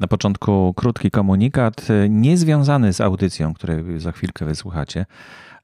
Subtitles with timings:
[0.00, 5.06] Na początku krótki komunikat, niezwiązany z audycją, której za chwilkę wysłuchacie,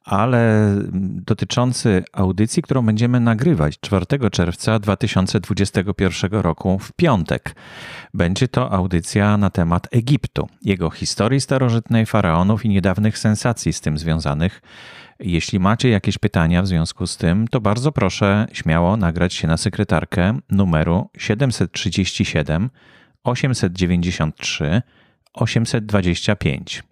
[0.05, 0.71] ale
[1.01, 7.55] dotyczący audycji, którą będziemy nagrywać 4 czerwca 2021 roku w piątek.
[8.15, 13.99] Będzie to audycja na temat Egiptu, jego historii starożytnej, faraonów i niedawnych sensacji z tym
[13.99, 14.63] związanych.
[15.21, 19.57] Jeśli macie jakieś pytania w związku z tym, to bardzo proszę śmiało nagrać się na
[19.57, 22.71] sekretarkę numeru 737
[23.29, 24.83] 893
[25.35, 26.83] 825.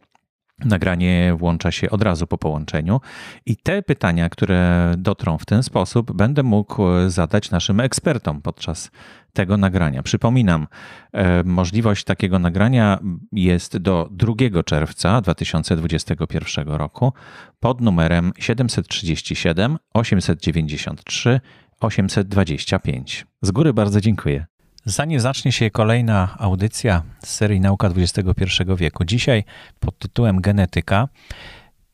[0.58, 3.00] Nagranie włącza się od razu po połączeniu
[3.46, 8.90] i te pytania, które dotrą w ten sposób, będę mógł zadać naszym ekspertom podczas
[9.32, 10.02] tego nagrania.
[10.02, 10.66] Przypominam,
[11.12, 12.98] e, możliwość takiego nagrania
[13.32, 17.12] jest do 2 czerwca 2021 roku
[17.60, 21.40] pod numerem 737 893
[21.80, 23.26] 825.
[23.42, 24.46] Z góry bardzo dziękuję.
[24.86, 29.44] Zanim zacznie się kolejna audycja z serii Nauka XXI wieku, dzisiaj
[29.80, 31.08] pod tytułem Genetyka,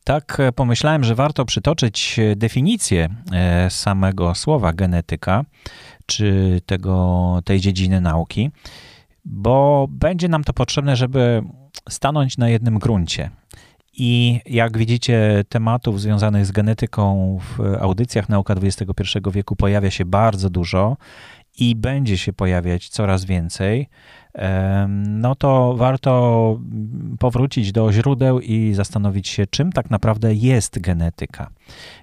[0.03, 5.45] tak pomyślałem, że warto przytoczyć definicję e, samego słowa genetyka,
[6.05, 8.51] czy tego, tej dziedziny nauki,
[9.25, 11.43] bo będzie nam to potrzebne, żeby
[11.89, 13.29] stanąć na jednym gruncie.
[13.93, 20.49] I jak widzicie, tematów związanych z genetyką w audycjach Nauka XXI wieku pojawia się bardzo
[20.49, 20.97] dużo
[21.59, 23.89] i będzie się pojawiać coraz więcej,
[24.97, 26.59] no to warto
[27.19, 31.49] powrócić do źródeł i zastanowić się, czym tak naprawdę jest genetyka.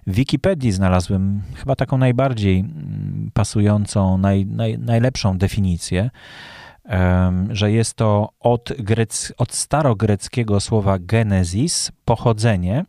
[0.06, 6.10] W Wikipedii znalazłem chyba taką najbardziej mm, pasującą, naj, naj, najlepszą definicję,
[7.50, 12.84] że jest to od, grec, od starogreckiego słowa genesis, pochodzenie,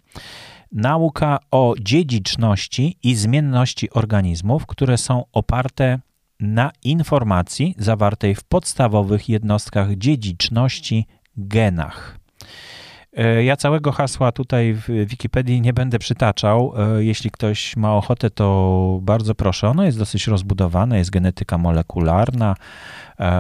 [0.71, 5.99] nauka o dziedziczności i zmienności organizmów, które są oparte
[6.40, 12.20] na informacji zawartej w podstawowych jednostkach dziedziczności genach.
[13.18, 16.73] E, ja całego hasła tutaj w Wikipedii nie będę przytaczał.
[16.78, 19.70] E, jeśli ktoś ma ochotę, to bardzo proszę.
[19.70, 22.55] Ono jest dosyć rozbudowane, jest genetyka molekularna,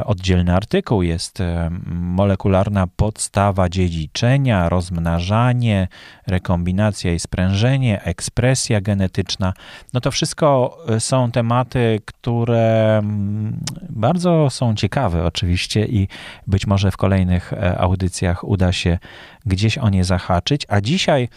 [0.05, 5.87] oddzielny artykuł jest e, molekularna podstawa dziedziczenia, rozmnażanie,
[6.27, 9.53] rekombinacja i sprężenie, ekspresja genetyczna.
[9.93, 13.59] No to wszystko e, są tematy, które mm,
[13.89, 16.07] bardzo są ciekawe oczywiście i
[16.47, 18.97] być może w kolejnych audycjach uda się
[19.45, 21.29] gdzieś o nie zahaczyć, a dzisiaj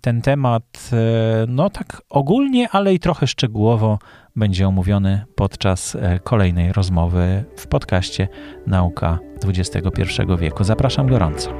[0.00, 0.90] ten temat,
[1.48, 3.98] no tak ogólnie, ale i trochę szczegółowo
[4.36, 8.28] będzie omówiony podczas e, kolejnej rozmowy w podcaście
[8.66, 10.64] Nauka XXI wieku.
[10.64, 11.50] Zapraszam gorąco.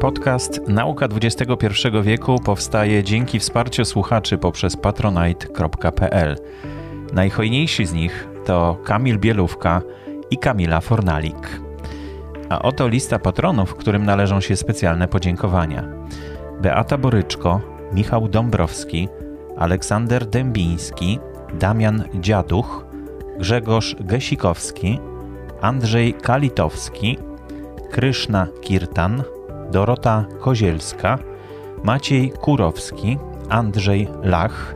[0.00, 6.36] Podcast Nauka XXI wieku powstaje dzięki wsparciu słuchaczy poprzez patronite.pl.
[7.12, 9.82] Najhojniejsi z nich to Kamil Bielówka
[10.30, 11.60] i Kamila Fornalik.
[12.48, 15.84] A oto lista patronów, którym należą się specjalne podziękowania.
[16.62, 17.60] Beata Boryczko,
[17.92, 19.08] Michał Dąbrowski,
[19.56, 21.18] Aleksander Dębiński,
[21.54, 22.86] Damian Dziaduch,
[23.38, 25.00] Grzegorz Gesikowski,
[25.60, 27.18] Andrzej Kalitowski,
[27.90, 29.22] Kryszna Kirtan,
[29.72, 31.18] Dorota Kozielska,
[31.84, 34.74] Maciej Kurowski, Andrzej Lach,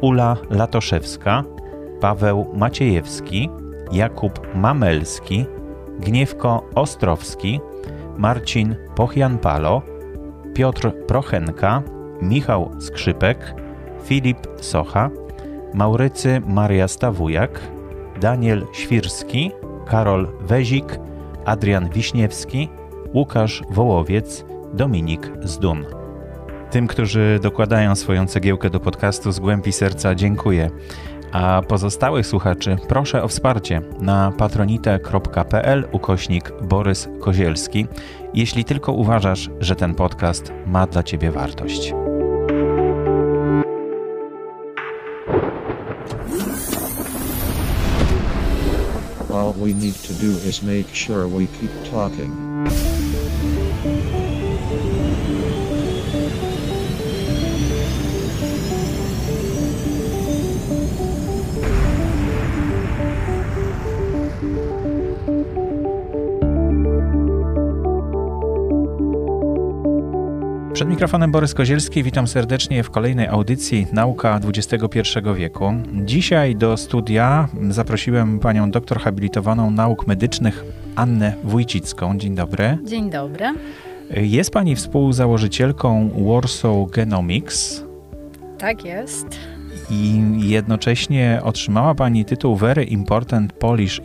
[0.00, 1.44] Ula Latoszewska,
[2.00, 3.50] Paweł Maciejewski,
[3.92, 5.46] Jakub Mamelski,
[5.98, 7.60] Gniewko Ostrowski,
[8.18, 9.82] Marcin Pochian-Palo,
[10.54, 11.82] Piotr Prochenka,
[12.22, 13.54] Michał Skrzypek,
[14.04, 15.10] Filip Socha,
[15.74, 17.60] Maurycy Maria Stawujak,
[18.20, 19.50] Daniel Świrski,
[19.86, 20.98] Karol Wezik,
[21.44, 22.68] Adrian Wiśniewski,
[23.14, 24.44] Łukasz Wołowiec,
[24.74, 25.86] Dominik Zdun.
[26.70, 30.70] Tym, którzy dokładają swoją cegiełkę do podcastu z głębi serca, dziękuję.
[31.34, 37.86] A pozostałych słuchaczy proszę o wsparcie na patronite.pl ukośnik Borys Kozielski,
[38.34, 41.94] jeśli tylko uważasz, że ten podcast ma dla Ciebie wartość.
[49.34, 52.43] All we need to do is make sure we keep talking.
[70.74, 75.00] Przed mikrofonem Borys Kozielski, witam serdecznie w kolejnej audycji Nauka XXI
[75.34, 75.72] wieku.
[76.04, 80.64] Dzisiaj do studia zaprosiłem panią doktor habilitowaną nauk medycznych
[80.96, 82.18] Annę Wójcicką.
[82.18, 82.78] Dzień dobry.
[82.84, 83.46] Dzień dobry.
[84.10, 87.84] Jest pani współzałożycielką Warsaw Genomics.
[88.58, 89.26] Tak jest.
[89.90, 94.00] I jednocześnie otrzymała pani tytuł Very Important Polish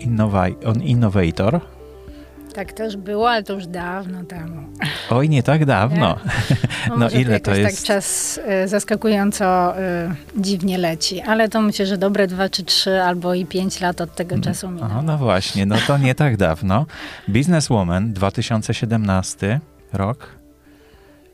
[0.83, 1.61] Innovator.
[2.53, 4.67] Tak też było, ale to już dawno temu.
[5.09, 6.15] Oj, nie tak dawno.
[6.89, 7.77] No, no ile to tak jest?
[7.77, 9.81] tak czas y, zaskakująco y,
[10.37, 14.15] dziwnie leci, ale to myślę, że dobre dwa czy trzy albo i pięć lat od
[14.15, 15.01] tego czasu minęło.
[15.01, 16.85] no właśnie, no to nie tak dawno.
[17.27, 19.59] Businesswoman 2017
[19.93, 20.27] rok.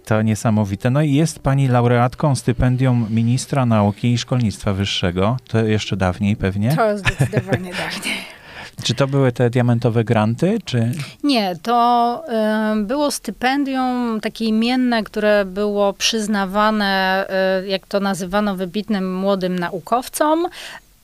[0.05, 0.89] To niesamowite.
[0.89, 5.37] No i jest pani laureatką stypendium ministra nauki i szkolnictwa wyższego.
[5.47, 6.75] To jeszcze dawniej pewnie?
[6.75, 8.15] To zdecydowanie dawniej.
[8.83, 10.91] Czy to były te diamentowe granty, czy?
[11.23, 12.23] Nie, to
[12.79, 17.25] y, było stypendium takie imienne, które było przyznawane,
[17.63, 20.47] y, jak to nazywano, wybitnym młodym naukowcom,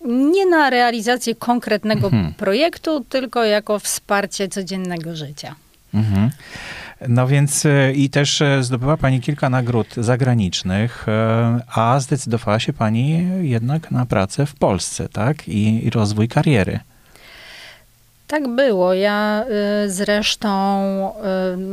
[0.06, 2.34] nie na realizację konkretnego mhm.
[2.34, 5.56] projektu, tylko jako wsparcie codziennego życia.
[5.94, 6.30] Mhm.
[7.08, 11.06] No więc e, i też e, zdobyła Pani kilka nagród zagranicznych,
[11.76, 15.48] a zdecydowała się Pani jednak na pracę w Polsce, tak?
[15.48, 16.80] I, i rozwój kariery.
[18.32, 18.94] Tak było.
[18.94, 19.46] Ja
[19.86, 20.50] y, zresztą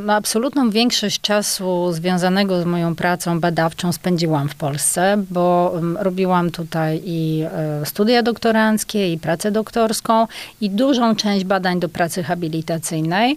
[0.08, 7.02] y, absolutną większość czasu związanego z moją pracą badawczą spędziłam w Polsce, bo robiłam tutaj
[7.04, 7.44] i
[7.82, 10.26] y, studia doktoranckie, i pracę doktorską,
[10.60, 13.36] i dużą część badań do pracy habilitacyjnej.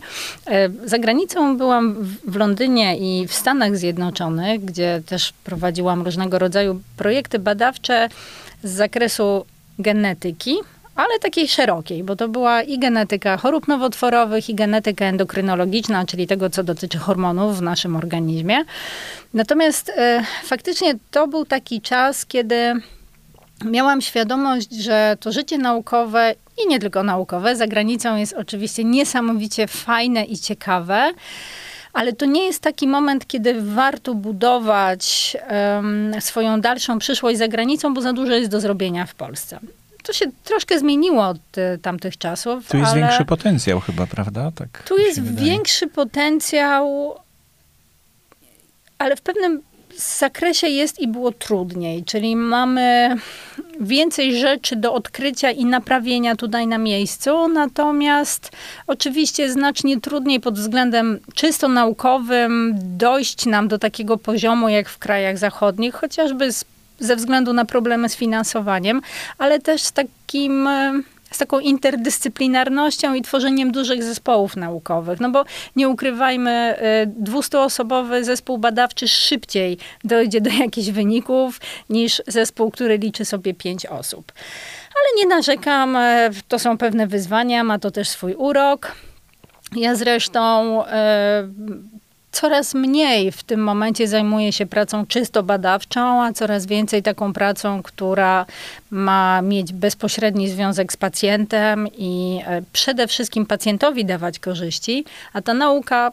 [0.86, 1.96] Za granicą byłam
[2.28, 8.10] w Londynie i w Stanach Zjednoczonych, gdzie też prowadziłam różnego rodzaju projekty badawcze
[8.64, 9.46] z zakresu
[9.80, 10.58] genetyki
[11.02, 16.50] ale takiej szerokiej, bo to była i genetyka chorób nowotworowych, i genetyka endokrynologiczna, czyli tego,
[16.50, 18.58] co dotyczy hormonów w naszym organizmie.
[19.34, 22.74] Natomiast e, faktycznie to był taki czas, kiedy
[23.66, 29.68] miałam świadomość, że to życie naukowe i nie tylko naukowe, za granicą jest oczywiście niesamowicie
[29.68, 31.12] fajne i ciekawe.
[31.94, 37.94] Ale to nie jest taki moment, kiedy warto budować um, swoją dalszą przyszłość za granicą,
[37.94, 39.60] bo za dużo jest do zrobienia w Polsce
[40.04, 42.68] to się troszkę zmieniło od y, tamtych czasów.
[42.68, 44.52] Tu jest większy potencjał chyba, prawda?
[44.56, 47.16] Tak tu jest większy potencjał,
[48.98, 49.62] ale w pewnym
[49.98, 53.16] zakresie jest i było trudniej, czyli mamy
[53.80, 58.52] więcej rzeczy do odkrycia i naprawienia tutaj na miejscu, natomiast
[58.88, 65.38] oczywiście znacznie trudniej pod względem czysto naukowym dojść nam do takiego poziomu jak w krajach
[65.38, 66.66] zachodnich, chociażby z
[67.02, 69.02] ze względu na problemy z finansowaniem,
[69.38, 71.02] ale też z takim e,
[71.32, 75.20] z taką interdyscyplinarnością i tworzeniem dużych zespołów naukowych.
[75.20, 75.46] No bo
[75.76, 76.76] nie ukrywajmy,
[77.24, 81.60] 200-osobowy e, zespół badawczy szybciej dojdzie do jakichś wyników
[81.90, 84.32] niż zespół, który liczy sobie 5 osób.
[84.96, 88.92] Ale nie narzekam, e, to są pewne wyzwania, ma to też swój urok.
[89.76, 90.84] Ja zresztą
[92.32, 97.84] coraz mniej w tym momencie zajmuje się pracą czysto badawczą, a coraz więcej taką pracą,
[97.84, 98.46] która
[98.92, 105.54] ma mieć bezpośredni związek z pacjentem i e, przede wszystkim pacjentowi dawać korzyści, a ta
[105.54, 106.12] nauka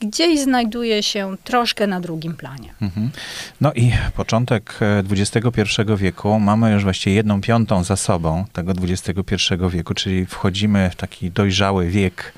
[0.00, 2.74] gdzieś znajduje się troszkę na drugim planie.
[2.82, 3.10] Mhm.
[3.60, 4.78] No i początek
[5.10, 5.40] XXI
[5.92, 9.34] e, wieku, mamy już właściwie jedną piątą za sobą tego XXI
[9.70, 12.32] wieku, czyli wchodzimy w taki dojrzały wiek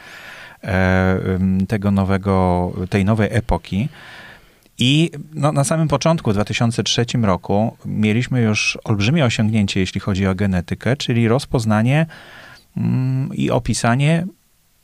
[1.68, 3.88] tego nowego, tej nowej epoki.
[4.78, 10.34] I no, na samym początku, w 2003 roku, mieliśmy już olbrzymie osiągnięcie, jeśli chodzi o
[10.34, 12.06] genetykę, czyli rozpoznanie
[12.76, 14.26] mm, i opisanie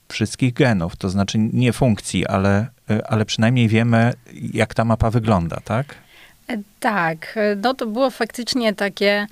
[0.08, 4.12] wszystkich genów, to znaczy nie funkcji, ale, e, ale przynajmniej wiemy,
[4.52, 5.94] jak ta mapa wygląda, tak?
[6.49, 9.26] E, tak, no to było faktycznie takie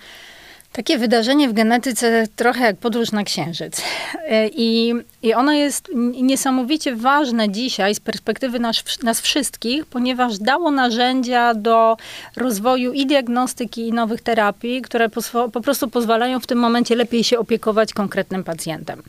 [0.77, 3.83] takie wydarzenie w genetyce trochę jak podróż na Księżyc.
[4.29, 5.89] E, I, i ono jest
[6.23, 11.97] niesamowicie ważne dzisiaj z perspektywy nas, nas wszystkich, ponieważ dało narzędzia do
[12.37, 17.25] rozwoju i diagnostyki, i nowych terapii, które po, po prostu pozwalają w tym momencie lepiej
[17.25, 19.03] się opiekować konkretnym pacjentem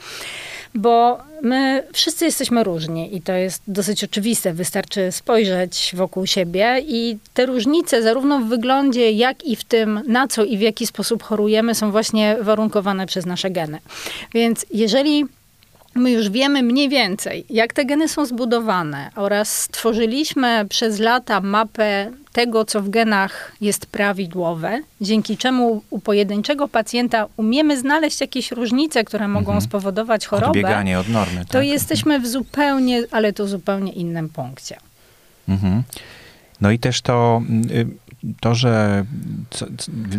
[0.77, 4.53] bo my wszyscy jesteśmy różni i to jest dosyć oczywiste.
[4.53, 10.27] Wystarczy spojrzeć wokół siebie i te różnice, zarówno w wyglądzie, jak i w tym, na
[10.27, 13.79] co i w jaki sposób chorujemy, są właśnie warunkowane przez nasze geny.
[14.33, 15.25] Więc jeżeli
[15.97, 22.11] my już wiemy mniej więcej, jak te geny są zbudowane oraz stworzyliśmy przez lata mapę
[22.33, 29.03] tego, co w genach jest prawidłowe, dzięki czemu u pojedynczego pacjenta umiemy znaleźć jakieś różnice,
[29.03, 29.61] które mogą mhm.
[29.61, 30.47] spowodować chorobę.
[30.47, 31.45] Odbieganie od normy.
[31.45, 31.65] To tak?
[31.65, 34.77] jesteśmy w zupełnie, ale to zupełnie innym punkcie.
[35.49, 35.83] Mhm.
[36.61, 37.87] No i też to, y,
[38.39, 39.05] to że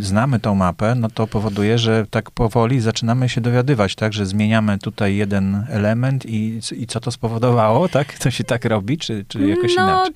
[0.01, 4.79] znamy tą mapę, no to powoduje, że tak powoli zaczynamy się dowiadywać, tak, że zmieniamy
[4.79, 8.19] tutaj jeden element i, i co to spowodowało, tak?
[8.19, 10.15] To się tak robi, czy, czy jakoś no, inaczej?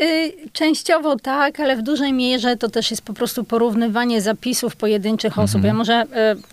[0.00, 5.38] Y, częściowo tak, ale w dużej mierze to też jest po prostu porównywanie zapisów pojedynczych
[5.38, 5.56] osób.
[5.56, 5.66] Mhm.
[5.66, 6.02] Ja może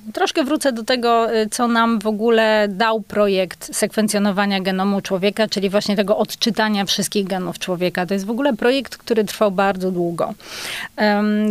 [0.08, 5.48] y, troszkę wrócę do tego, y, co nam w ogóle dał projekt sekwencjonowania genomu człowieka,
[5.48, 8.05] czyli właśnie tego odczytania wszystkich genów człowieka.
[8.05, 10.34] To jest w ogóle projekt, który trwał bardzo długo.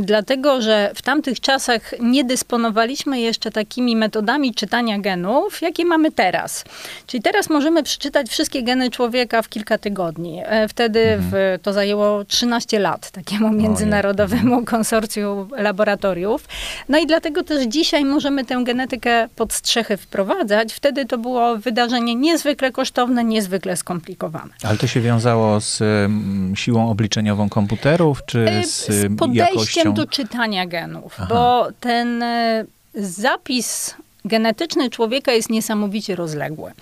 [0.00, 6.64] dlatego, że w tamtych czasach nie dysponowaliśmy jeszcze takimi metodami czytania genów, jakie mamy teraz.
[7.07, 10.42] Czyli teraz możemy przeczytać wszystkie geny człowieka w kilka tygodni.
[10.45, 11.30] E, wtedy mhm.
[11.30, 16.44] w, to zajęło 13 lat takiemu międzynarodowemu konsorcjum laboratoriów.
[16.88, 20.75] No i dlatego też dzisiaj możemy tę genetykę pod strzechy wprowadzać.
[20.75, 24.54] Wtedy to było wydarzenie niezwykle kosztowne, niezwykle skomplikowane.
[24.62, 29.94] Ale to się wiązało z um, siłą obliczeniową komputerów, czy y, z, z podejściem jakością?
[29.94, 31.26] do czytania genów, Aha.
[31.30, 33.94] bo ten y, zapis
[34.28, 36.73] genetyczny człowieka jest niesamowicie rozległy.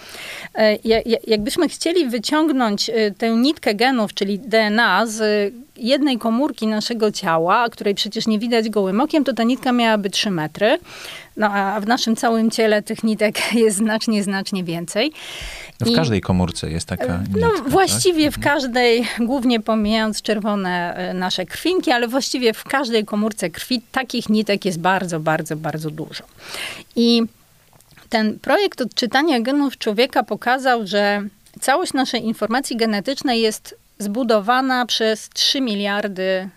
[0.55, 0.79] E,
[1.26, 7.95] jakbyśmy chcieli wyciągnąć e, tę nitkę genów, czyli DNA z jednej komórki naszego ciała, której
[7.95, 10.78] przecież nie widać gołym okiem, to ta nitka miałaby 3 metry.
[11.37, 15.12] No a w naszym całym ciele tych nitek jest znacznie, znacznie więcej.
[15.80, 18.35] No w I, każdej komórce jest taka e, nitka, No właściwie tak?
[18.35, 24.64] w każdej, głównie pomijając czerwone nasze krwinki, ale właściwie w każdej komórce krwi takich nitek
[24.64, 26.25] jest bardzo, bardzo, bardzo dużo.
[26.97, 27.23] I
[28.09, 31.23] ten projekt odczytania genów człowieka pokazał, że
[31.61, 36.49] całość naszej informacji genetycznej jest zbudowana przez 3 miliardy,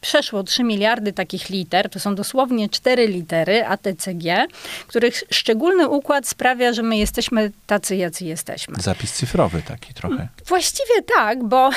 [0.00, 4.46] przeszło 3 miliardy takich liter, to są dosłownie 4 litery ATCG,
[4.86, 8.74] których szczególny układ sprawia, że my jesteśmy tacy, jacy jesteśmy.
[8.80, 10.28] Zapis cyfrowy taki trochę.
[10.46, 11.70] Właściwie tak, bo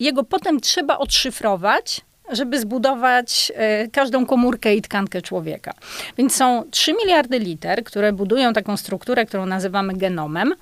[0.00, 5.74] jego potem trzeba odszyfrować, żeby zbudować e, każdą komórkę i tkankę człowieka.
[6.18, 10.54] Więc są 3 miliardy liter, które budują taką strukturę, którą nazywamy genomem,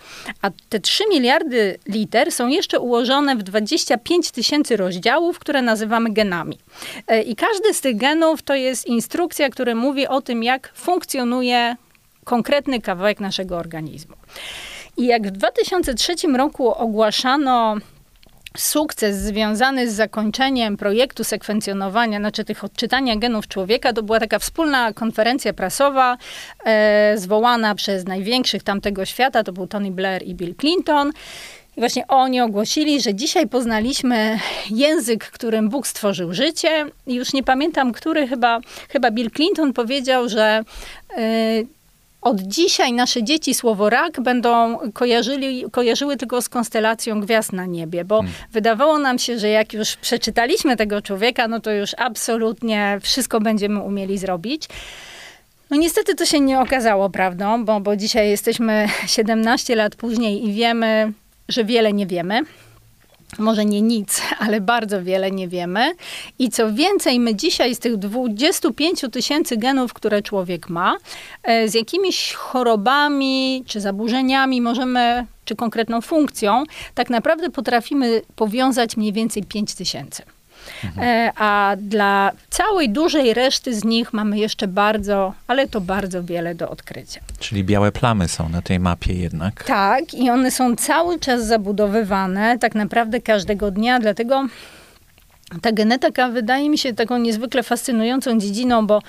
[0.43, 6.59] a te 3 miliardy liter są jeszcze ułożone w 25 tysięcy rozdziałów, które nazywamy genami.
[7.07, 11.77] E, I każdy z tych genów to jest instrukcja, która mówi o tym, jak funkcjonuje
[12.25, 14.17] konkretny kawałek naszego organizmu.
[14.97, 17.77] I jak w 2003 roku ogłaszano
[18.57, 24.93] sukces związany z zakończeniem projektu sekwencjonowania, znaczy tych odczytania genów człowieka, to była taka wspólna
[24.93, 26.17] konferencja prasowa
[26.65, 31.13] e, zwołana przez największych tamtego świata, to był Tony Blair i Bill Clinton.
[31.77, 34.39] I właśnie oni ogłosili, że dzisiaj poznaliśmy
[34.71, 36.87] język, którym Bóg stworzył życie.
[37.07, 40.65] I już nie pamiętam, który chyba, chyba Bill Clinton powiedział, że
[41.17, 41.63] e,
[42.27, 48.05] od dzisiaj nasze dzieci słowo rak będą kojarzyli, kojarzyły tylko z konstelacją gwiazd na niebie,
[48.05, 48.35] bo hmm.
[48.53, 53.81] wydawało nam się, że jak już przeczytaliśmy tego człowieka, no to już absolutnie wszystko będziemy
[53.81, 54.69] umieli zrobić.
[55.71, 60.53] No niestety to się nie okazało prawdą, bo, bo dzisiaj jesteśmy 17 lat później i
[60.53, 61.13] wiemy,
[61.49, 62.43] że wiele nie wiemy
[63.39, 65.93] może nie nic, ale bardzo wiele nie wiemy.
[66.39, 70.97] I co więcej, my dzisiaj z tych 25 tysięcy genów, które człowiek ma,
[71.43, 76.65] e, z jakimiś chorobami czy zaburzeniami możemy, czy konkretną funkcją,
[76.95, 80.36] tak naprawdę potrafimy powiązać mniej więcej 5 tysięcy.
[80.85, 81.31] Mhm.
[81.37, 86.71] A dla całej dużej reszty z nich mamy jeszcze bardzo, ale to bardzo wiele do
[86.71, 87.21] odkrycia.
[87.39, 89.65] Czyli białe plamy są na tej mapie jednak.
[89.65, 94.47] Tak, i one są cały czas zabudowywane, tak naprawdę każdego dnia, dlatego
[95.63, 99.03] ta genetyka wydaje mi się taką niezwykle fascynującą dziedziną, bo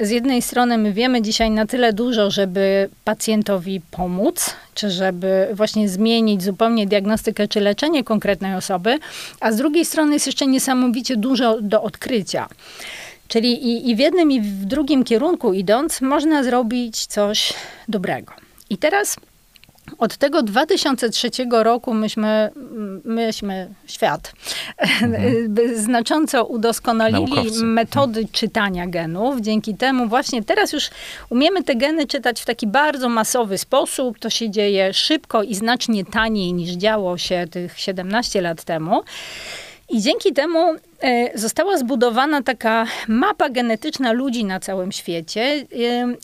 [0.00, 5.88] z jednej strony my wiemy dzisiaj na tyle dużo, żeby pacjentowi pomóc, czy żeby właśnie
[5.88, 8.98] zmienić zupełnie diagnostykę czy leczenie konkretnej osoby,
[9.40, 12.48] a z drugiej strony jest jeszcze niesamowicie dużo do odkrycia.
[13.28, 17.52] Czyli i, i w jednym, i w drugim kierunku idąc, można zrobić coś
[17.88, 18.32] dobrego.
[18.70, 19.16] I teraz
[19.98, 22.50] od tego 2003 roku myśmy,
[23.04, 24.32] myśmy świat,
[24.78, 25.14] mhm.
[25.84, 27.64] znacząco udoskonalili Naukowcy.
[27.64, 28.32] metody mhm.
[28.32, 29.40] czytania genów.
[29.40, 30.90] Dzięki temu właśnie teraz już
[31.30, 34.18] umiemy te geny czytać w taki bardzo masowy sposób.
[34.18, 39.02] To się dzieje szybko i znacznie taniej niż działo się tych 17 lat temu.
[39.88, 40.76] I dzięki temu
[41.34, 45.66] została zbudowana taka mapa genetyczna ludzi na całym świecie e,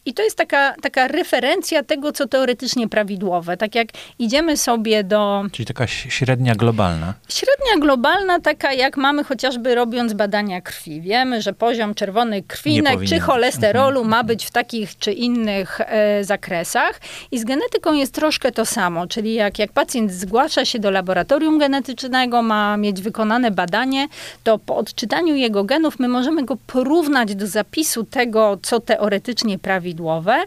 [0.07, 3.57] i to jest taka, taka referencja tego, co teoretycznie prawidłowe.
[3.57, 3.89] Tak jak
[4.19, 5.45] idziemy sobie do...
[5.53, 7.15] Czyli taka średnia globalna.
[7.29, 11.01] Średnia globalna, taka jak mamy chociażby robiąc badania krwi.
[11.01, 14.11] Wiemy, że poziom czerwonej krwi czy cholesterolu mhm.
[14.11, 17.01] ma być w takich czy innych e, zakresach
[17.31, 21.59] i z genetyką jest troszkę to samo, czyli jak, jak pacjent zgłasza się do laboratorium
[21.59, 24.09] genetycznego, ma mieć wykonane badanie,
[24.45, 30.45] to po odczytaniu jego genów my możemy go porównać do zapisu tego, co teoretycznie prawidłowe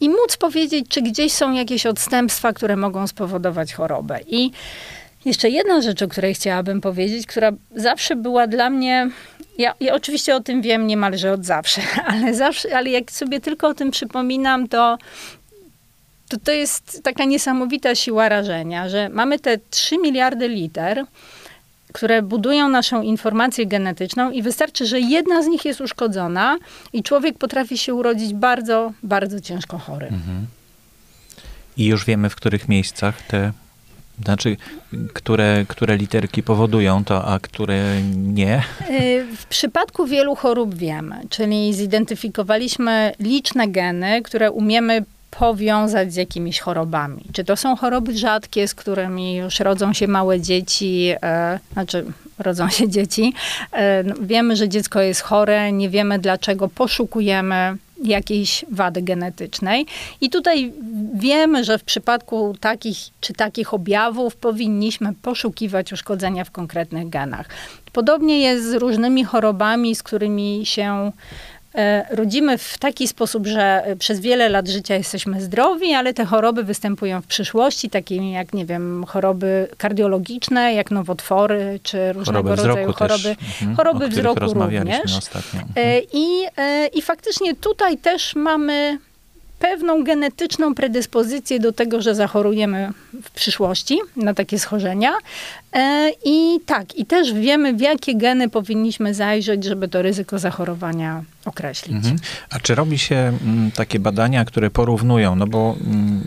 [0.00, 4.20] i móc powiedzieć, czy gdzieś są jakieś odstępstwa, które mogą spowodować chorobę.
[4.26, 4.50] I
[5.24, 9.10] jeszcze jedna rzecz, o której chciałabym powiedzieć, która zawsze była dla mnie.
[9.58, 11.80] Ja, ja, oczywiście o tym wiem niemalże od zawsze,
[12.12, 14.98] ale zawsze, ale jak sobie tylko o tym przypominam, to,
[16.28, 21.04] to to jest taka niesamowita siła rażenia, że mamy te 3 miliardy liter,
[21.92, 26.58] które budują naszą informację genetyczną i wystarczy, że jedna z nich jest uszkodzona
[26.92, 30.06] i człowiek potrafi się urodzić bardzo, bardzo ciężko chory.
[30.06, 30.46] Mhm.
[31.76, 33.52] I już wiemy, w których miejscach te
[34.24, 34.56] znaczy,
[35.12, 38.62] które, które literki powodują to, a które nie?
[38.90, 45.04] Y, w przypadku wielu chorób wiemy, czyli zidentyfikowaliśmy liczne geny, które umiemy
[45.38, 47.22] powiązać z jakimiś chorobami.
[47.32, 52.04] Czy to są choroby rzadkie, z którymi już rodzą się małe dzieci, e, znaczy
[52.38, 53.34] rodzą się dzieci.
[53.72, 59.86] E, no, wiemy, że dziecko jest chore, nie wiemy dlaczego, poszukujemy jakiejś wady genetycznej.
[60.20, 60.72] I tutaj
[61.14, 67.48] wiemy, że w przypadku takich czy takich objawów powinniśmy poszukiwać uszkodzenia w konkretnych genach.
[67.92, 71.12] Podobnie jest z różnymi chorobami, z którymi się
[72.10, 77.20] rodzimy w taki sposób, że przez wiele lat życia jesteśmy zdrowi, ale te choroby występują
[77.20, 83.28] w przyszłości, takie jak, nie wiem, choroby kardiologiczne, jak nowotwory, czy różnego choroby rodzaju choroby,
[83.28, 85.00] mhm, choroby wzroku również.
[85.14, 86.02] E, mhm.
[86.12, 88.98] I, e, I faktycznie tutaj też mamy
[89.62, 92.92] pewną genetyczną predyspozycję do tego, że zachorujemy
[93.22, 95.10] w przyszłości na takie schorzenia.
[95.72, 101.22] E, I tak, i też wiemy, w jakie geny powinniśmy zajrzeć, żeby to ryzyko zachorowania
[101.44, 101.96] określić.
[101.96, 102.16] Mhm.
[102.50, 106.24] A czy robi się mm, takie badania, które porównują, no bo mm,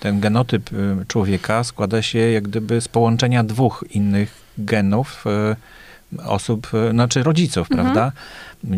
[0.00, 0.76] ten genotyp y,
[1.08, 7.70] człowieka składa się jak gdyby z połączenia dwóch innych genów y, osób, y, znaczy rodziców,
[7.70, 7.86] mhm.
[7.86, 8.12] prawda?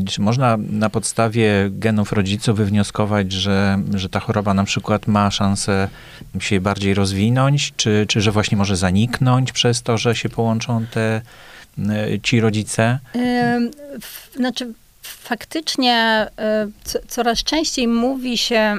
[0.09, 5.89] Czy można na podstawie genów rodziców wywnioskować, że, że ta choroba na przykład ma szansę
[6.39, 11.23] się bardziej rozwinąć, czy, czy że właśnie może zaniknąć przez to, że się połączą te
[11.79, 12.99] e, ci rodzice?
[14.37, 15.95] Znaczy, faktycznie
[16.39, 16.69] e,
[17.09, 18.79] coraz częściej mówi się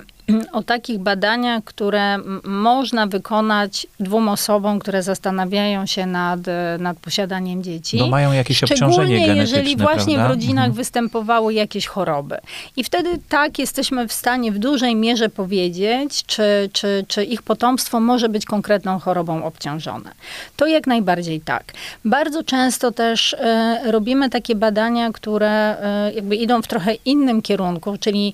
[0.52, 6.40] o takich badaniach, które można wykonać dwóm osobom, które zastanawiają się nad,
[6.80, 7.98] nad posiadaniem dzieci.
[7.98, 10.34] Bo mają jakieś obciążenie genetyczne, jeżeli właśnie prawda?
[10.34, 10.74] w rodzinach mhm.
[10.74, 12.38] występowały jakieś choroby.
[12.78, 18.00] I wtedy tak jesteśmy w stanie w dużej mierze powiedzieć, czy, czy, czy ich potomstwo
[18.00, 20.12] może być konkretną chorobą obciążone.
[20.58, 21.64] To jak najbardziej tak.
[22.06, 27.98] Bardzo często też e, robimy takie badania, które e, jakby idą w trochę innym kierunku,
[27.98, 28.34] czyli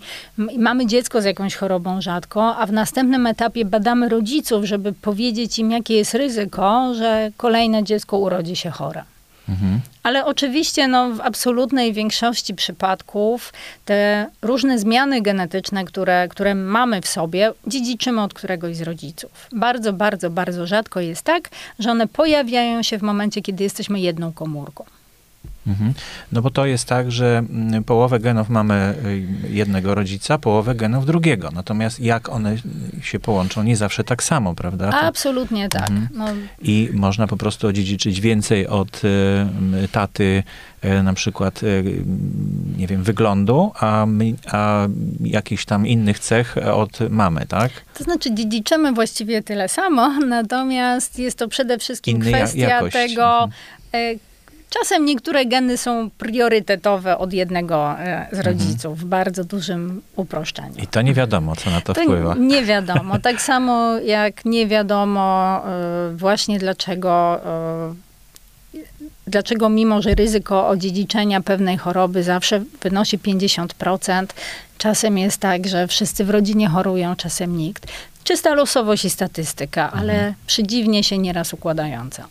[0.58, 5.60] mamy dziecko z jakąś chorobą, chorobą rzadko, a w następnym etapie badamy rodziców, żeby powiedzieć
[5.60, 9.04] im, jakie jest ryzyko, że kolejne dziecko urodzi się chore.
[9.50, 9.80] Mhm.
[10.04, 13.54] Ale oczywiście no, w absolutnej większości przypadków
[13.86, 19.32] te różne zmiany genetyczne, które, które mamy w sobie, dziedziczymy od któregoś z rodziców.
[19.52, 24.34] Bardzo, bardzo, bardzo rzadko jest tak, że one pojawiają się w momencie, kiedy jesteśmy jedną
[24.34, 24.84] komórką.
[25.68, 25.94] Mhm.
[26.32, 31.06] No bo to jest tak, że mm, połowę genów mamy y, jednego rodzica, połowę genów
[31.06, 31.50] drugiego.
[31.54, 32.56] Natomiast jak one
[33.02, 34.92] się połączą, nie zawsze tak samo, prawda?
[34.92, 34.98] To...
[34.98, 35.90] Absolutnie tak.
[35.90, 36.10] Mhm.
[36.14, 36.26] No.
[36.62, 40.44] I można po prostu odziedziczyć więcej od y, taty,
[40.86, 41.62] y, na przykład,
[42.78, 44.06] nie wiem, wyglądu, a,
[44.52, 44.88] a
[45.20, 47.72] jakichś tam innych cech od mamy, tak?
[47.98, 54.20] To znaczy dziedziczymy właściwie tyle samo, natomiast jest to przede wszystkim Inny kwestia tego, mhm
[54.70, 58.46] Czasem niektóre geny są priorytetowe od jednego e, z mhm.
[58.46, 60.76] rodziców, w bardzo dużym uproszczeniu.
[60.84, 62.36] I to nie wiadomo, co na to, to wpływa.
[62.36, 63.20] Nie wiadomo.
[63.20, 68.10] Tak samo jak nie wiadomo e, właśnie dlaczego e,
[69.28, 74.26] dlaczego mimo, że ryzyko odziedziczenia pewnej choroby zawsze wynosi 50%,
[74.78, 77.88] czasem jest tak, że wszyscy w rodzinie chorują, czasem nikt.
[78.24, 80.34] Czysta losowość i statystyka, ale mhm.
[80.48, 82.28] przydziwnie się nieraz układająca.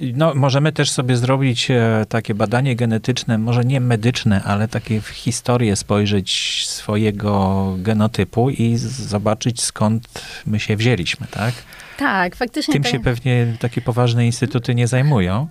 [0.00, 5.08] No, możemy też sobie zrobić e, takie badanie genetyczne, może nie medyczne, ale takie w
[5.08, 11.54] historię spojrzeć swojego genotypu i zobaczyć skąd my się wzięliśmy, tak?
[11.98, 12.74] Tak, faktycznie.
[12.74, 15.48] Tym się pewnie takie poważne instytuty nie zajmują.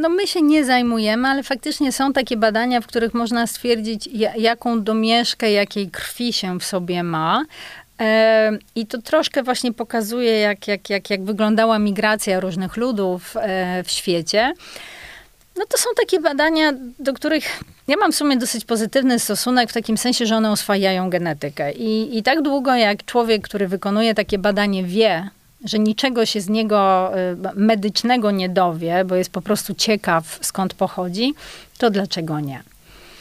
[0.00, 4.82] no my się nie zajmujemy, ale faktycznie są takie badania, w których można stwierdzić, jaką
[4.82, 7.44] domieszkę, jakiej krwi się w sobie ma.
[8.00, 13.82] E, I to troszkę właśnie pokazuje, jak, jak, jak, jak wyglądała migracja różnych ludów e,
[13.84, 14.52] w świecie.
[15.56, 17.44] No to są takie badania, do których
[17.88, 21.72] ja mam w sumie dosyć pozytywny stosunek w takim sensie, że one oswajają genetykę.
[21.72, 25.28] I, i tak długo jak człowiek, który wykonuje takie badanie, wie,
[25.64, 30.74] że niczego się z niego y, medycznego nie dowie, bo jest po prostu ciekaw, skąd
[30.74, 31.34] pochodzi,
[31.78, 32.62] to dlaczego nie?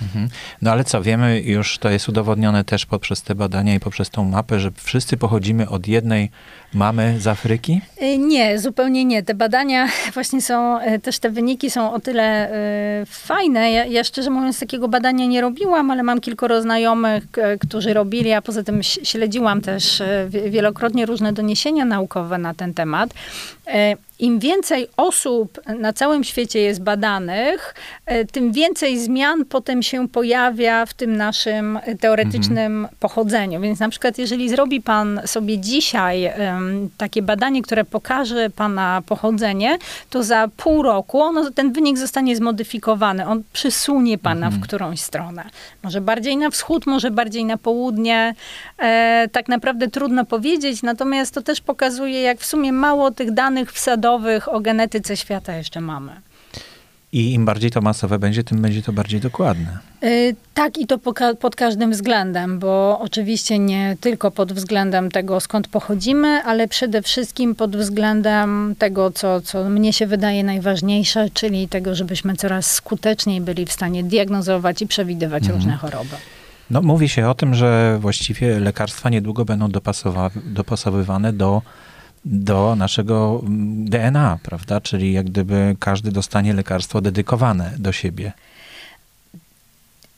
[0.03, 0.29] Mhm.
[0.61, 4.25] No ale co, wiemy już, to jest udowodnione też poprzez te badania i poprzez tą
[4.25, 6.31] mapę, że wszyscy pochodzimy od jednej
[6.73, 7.81] mamy z Afryki?
[8.01, 9.23] Y, nie, zupełnie nie.
[9.23, 12.51] Te badania właśnie są, y, też te wyniki są o tyle
[13.01, 13.71] y, fajne.
[13.71, 17.23] Ja, ja szczerze mówiąc takiego badania nie robiłam, ale mam kilkoro znajomych,
[17.59, 23.13] którzy robili, a poza tym śledziłam też wielokrotnie różne doniesienia naukowe na ten temat
[24.19, 27.75] im więcej osób na całym świecie jest badanych,
[28.31, 32.95] tym więcej zmian potem się pojawia w tym naszym teoretycznym mhm.
[32.99, 33.62] pochodzeniu.
[33.62, 36.62] Więc na przykład, jeżeli zrobi pan sobie dzisiaj um,
[36.97, 39.78] takie badanie, które pokaże pana pochodzenie,
[40.10, 43.28] to za pół roku ono, ten wynik zostanie zmodyfikowany.
[43.28, 44.62] On przysunie pana mhm.
[44.62, 45.43] w którąś stronę.
[45.84, 48.36] Może bardziej na wschód, może bardziej na południe.
[48.78, 53.73] E, tak naprawdę trudno powiedzieć, natomiast to też pokazuje, jak w sumie mało tych danych
[53.73, 56.12] wsadowych o genetyce świata jeszcze mamy.
[57.13, 59.78] I im bardziej to masowe będzie, tym będzie to bardziej dokładne.
[60.02, 60.97] Yy, tak, i to
[61.39, 67.56] pod każdym względem, bo oczywiście nie tylko pod względem tego, skąd pochodzimy, ale przede wszystkim
[67.56, 73.65] pod względem tego, co, co mnie się wydaje najważniejsze, czyli tego, żebyśmy coraz skuteczniej byli
[73.65, 75.60] w stanie diagnozować i przewidywać mhm.
[75.60, 76.15] różne choroby.
[76.69, 81.62] No, mówi się o tym, że właściwie lekarstwa niedługo będą dopasowa- dopasowywane do
[82.25, 84.81] do naszego mm, DNA, prawda?
[84.81, 88.33] Czyli jak gdyby każdy dostanie lekarstwo dedykowane do siebie.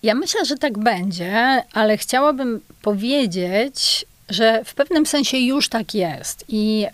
[0.03, 6.45] Ja myślę, że tak będzie, ale chciałabym powiedzieć, że w pewnym sensie już tak jest.
[6.47, 6.89] I, yy,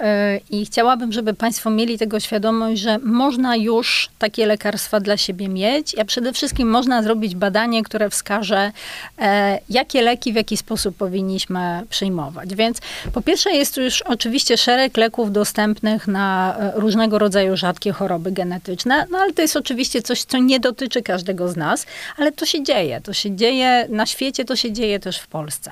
[0.49, 5.99] I chciałabym, żeby Państwo mieli tego świadomość, że można już takie lekarstwa dla siebie mieć,
[5.99, 8.71] a przede wszystkim można zrobić badanie, które wskaże,
[9.19, 12.55] e, jakie leki w jaki sposób powinniśmy przyjmować.
[12.55, 12.77] Więc
[13.13, 18.31] po pierwsze jest tu już oczywiście szereg leków dostępnych na e, różnego rodzaju rzadkie choroby
[18.31, 21.85] genetyczne, no ale to jest oczywiście coś, co nie dotyczy każdego z nas,
[22.17, 23.01] ale to się dzieje.
[23.01, 25.71] To się dzieje na świecie, to się dzieje też w Polsce.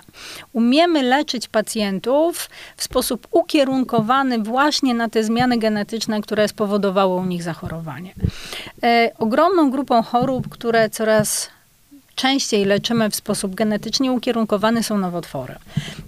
[0.53, 7.43] Umiemy leczyć pacjentów w sposób ukierunkowany właśnie na te zmiany genetyczne, które spowodowały u nich
[7.43, 8.13] zachorowanie.
[8.83, 11.49] E, ogromną grupą chorób, które coraz
[12.15, 15.55] częściej leczymy w sposób genetycznie ukierunkowany są nowotwory.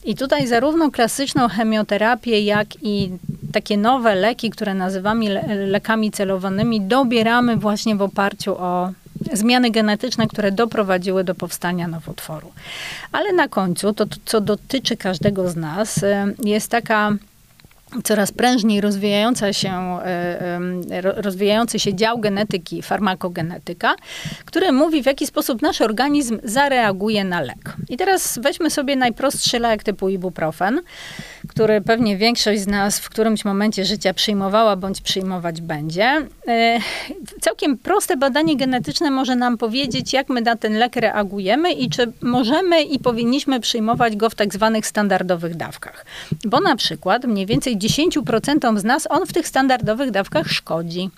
[0.05, 3.11] I tutaj zarówno klasyczną chemioterapię, jak i
[3.53, 8.91] takie nowe leki, które nazywamy lekami celowanymi, dobieramy właśnie w oparciu o
[9.33, 12.51] zmiany genetyczne, które doprowadziły do powstania nowotworu.
[13.11, 17.11] Ale na końcu, to co dotyczy każdego z nas, y, jest taka
[18.03, 19.99] coraz prężniej rozwijająca się,
[20.91, 23.95] y, rozwijający się dział genetyki, farmakogenetyka,
[24.45, 27.75] który mówi, w jaki sposób nasz organizm zareaguje na lek.
[27.89, 30.81] I teraz weźmy sobie najprostszy lek typu ibuprofen
[31.47, 36.27] który pewnie większość z nas w którymś momencie życia przyjmowała bądź przyjmować będzie.
[36.47, 36.79] E,
[37.41, 42.11] całkiem proste badanie genetyczne może nam powiedzieć, jak my na ten lek reagujemy i czy
[42.21, 46.05] możemy i powinniśmy przyjmować go w tak zwanych standardowych dawkach.
[46.45, 51.09] Bo na przykład mniej więcej 10% z nas on w tych standardowych dawkach szkodzi.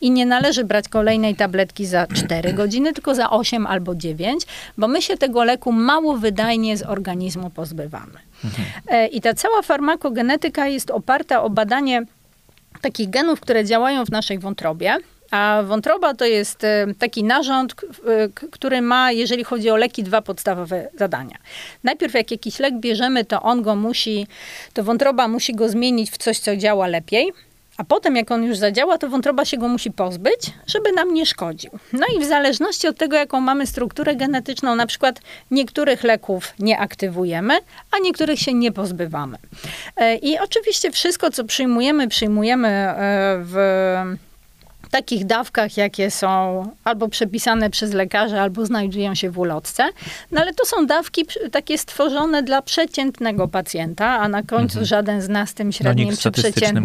[0.00, 4.46] I nie należy brać kolejnej tabletki za 4 godziny, tylko za 8 albo 9,
[4.78, 8.18] bo my się tego leku mało wydajnie z organizmu pozbywamy.
[8.44, 9.10] Mhm.
[9.10, 12.02] I ta cała farmakogenetyka jest oparta o badanie
[12.80, 14.96] takich genów, które działają w naszej wątrobie.
[15.32, 20.22] A wątroba to jest e, taki narząd, e, który ma, jeżeli chodzi o leki, dwa
[20.22, 21.36] podstawowe zadania.
[21.84, 24.26] Najpierw jak jakiś lek bierzemy, to on go musi,
[24.72, 27.32] to wątroba musi go zmienić w coś, co działa lepiej.
[27.76, 31.26] A potem, jak on już zadziała, to wątroba się go musi pozbyć, żeby nam nie
[31.26, 31.70] szkodził.
[31.92, 36.78] No i w zależności od tego, jaką mamy strukturę genetyczną, na przykład niektórych leków nie
[36.78, 37.58] aktywujemy,
[37.90, 39.38] a niektórych się nie pozbywamy.
[39.96, 42.94] E, I oczywiście wszystko, co przyjmujemy, przyjmujemy
[43.44, 43.56] w
[44.92, 49.88] takich dawkach, jakie są albo przepisane przez lekarzy, albo znajdują się w ulotce.
[50.30, 54.86] No ale to są dawki takie stworzone dla przeciętnego pacjenta, a na końcu mhm.
[54.86, 56.84] żaden z nas tym średnim no, czy przeciętnym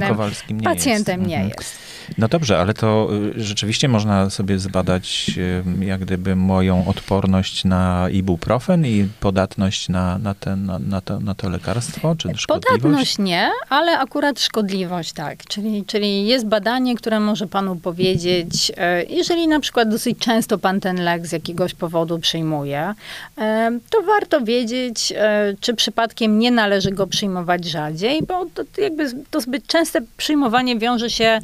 [0.49, 1.29] nie pacjentem jest.
[1.29, 1.53] nie mhm.
[1.57, 1.77] jest.
[2.17, 5.31] No dobrze, ale to y, rzeczywiście można sobie zbadać
[5.79, 11.35] jak gdyby moją odporność na ibuprofen i podatność na, na, ten, na, na, to, na
[11.35, 12.81] to lekarstwo, czy szkodliwość?
[12.81, 15.45] Podatność nie, ale akurat szkodliwość tak.
[15.45, 20.79] Czyli, czyli jest badanie, które może panu powiedzieć, e, jeżeli na przykład dosyć często pan
[20.79, 22.93] ten lek z jakiegoś powodu przyjmuje,
[23.37, 29.11] e, to warto wiedzieć, e, czy przypadkiem nie należy go przyjmować rzadziej, bo to jakby
[29.31, 31.39] to zbyt częste przyjmowanie wiąże się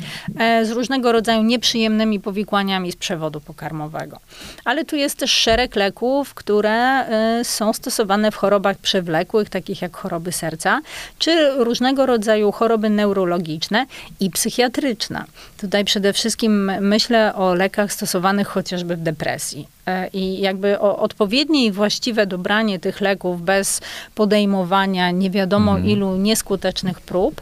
[0.64, 4.20] z różnego rodzaju nieprzyjemnymi powikłaniami z przewodu pokarmowego.
[4.66, 7.06] Ale tu jest też szereg leków, które
[7.44, 10.82] są stosowane w chorobach przewlekłych, takich jak choroby serca,
[11.20, 13.86] czy różnego rodzaju choroby neurologiczne
[14.20, 15.24] i psychiatryczne.
[15.62, 19.68] Tutaj przede wszystkim myślę o lekach stosowanych chociażby w depresji.
[19.88, 23.82] E, I jakby odpowiednie i właściwe dobranie tych leków bez
[24.16, 25.90] podejmowania nie wiadomo mhm.
[25.90, 27.42] ilu nieskutecznych prób,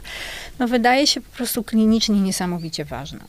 [0.58, 3.20] no wydaje się po prostu klinicznie niesamowicie ważne.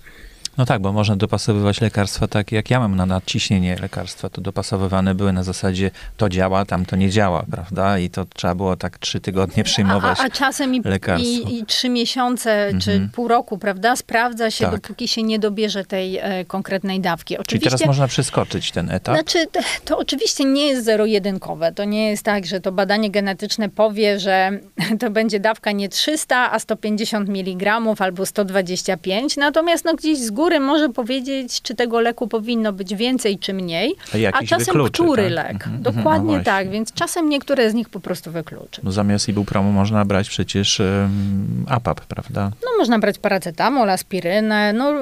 [0.57, 5.15] No tak, bo można dopasowywać lekarstwa tak, jak ja mam na nadciśnienie lekarstwa, to dopasowywane
[5.15, 7.99] były na zasadzie to działa, tam to nie działa, prawda?
[7.99, 10.81] I to trzeba było tak trzy tygodnie przyjmować A, a, a czasem i,
[11.19, 12.81] i, i, trzy miesiące mhm.
[12.81, 13.95] czy pół roku, prawda?
[13.95, 14.81] Sprawdza się, tak.
[14.81, 17.37] dopóki się nie dobierze tej e, konkretnej dawki.
[17.37, 19.15] Oczywiście, Czyli teraz można przeskoczyć ten etap?
[19.15, 21.71] Znaczy, to, to oczywiście nie jest zero-jedynkowe.
[21.71, 24.59] To nie jest tak, że to badanie genetyczne powie, że
[24.99, 29.37] to będzie dawka nie 300, a 150 mg albo 125.
[29.37, 33.53] Natomiast no, gdzieś z góry góry może powiedzieć, czy tego leku powinno być więcej czy
[33.53, 33.95] mniej,
[34.33, 35.31] a, czasem wykluczy, który tak?
[35.31, 35.53] lek.
[35.53, 35.95] Mhm, mhm.
[35.95, 38.81] Dokładnie no tak, więc czasem niektóre z nich po prostu wykluczy.
[38.83, 42.51] No zamiast ibupromu można brać przecież um, APAP, prawda?
[42.63, 44.93] No można brać paracetamol, aspirynę, no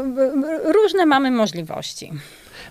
[0.73, 2.11] różne mamy możliwości.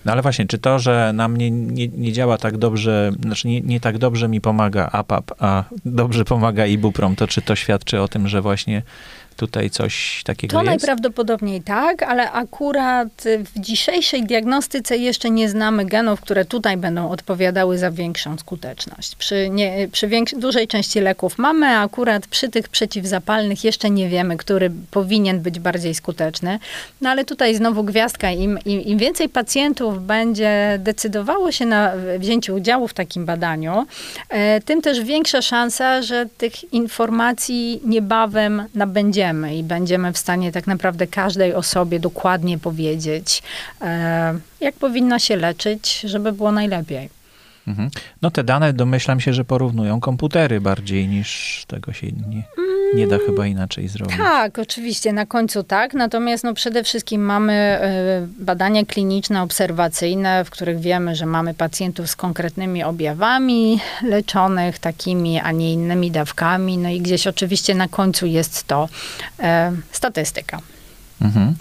[0.04, 3.61] No ale właśnie, czy to, że na mnie nie, nie działa tak dobrze, znaczy nie,
[3.61, 8.09] nie, tak dobrze mi pomaga APAP, a dobrze pomaga ibuprom, to czy to świadczy o
[8.09, 8.83] tym, że właśnie
[9.40, 10.66] tutaj coś takiego to jest?
[10.66, 13.09] To najprawdopodobniej tak, ale akurat
[13.55, 19.16] w dzisiejszej diagnostyce jeszcze nie znamy genów, które tutaj będą odpowiadały za większą skuteczność.
[19.16, 24.37] Przy, nie, przy dużej części leków mamy, a akurat przy tych przeciwzapalnych jeszcze nie wiemy,
[24.37, 26.59] który powinien być bardziej skuteczny.
[27.00, 32.55] No ale tutaj znowu gwiazdka, im, im, im więcej pacjentów będzie decydowało się na wzięcie
[32.55, 33.87] udziału w takim badaniu,
[34.29, 40.52] e, tym też większa szansa, że tych informacji niebawem nabędziemy wiemy i będziemy w stanie
[40.52, 43.42] tak naprawdę każdej osobie dokładnie powiedzieć,
[43.80, 47.08] e, jak powinna się leczyć, żeby było najlepiej.
[47.68, 47.90] Mhm.
[48.22, 52.42] No te dane domyślam się, że porównują komputery bardziej niż tego się nie,
[52.94, 54.16] nie da chyba inaczej zrobić.
[54.16, 55.94] Tak, oczywiście, na końcu tak.
[55.94, 62.11] Natomiast no, przede wszystkim mamy e, badania kliniczne, obserwacyjne, w których wiemy, że mamy pacjentów
[62.11, 66.79] z konkretnymi objawami leczonych takimi, a nie innymi dawkami.
[66.79, 68.88] No i gdzieś oczywiście na końcu jest to
[69.38, 70.61] e, statystyka.
[71.20, 71.55] Mhm.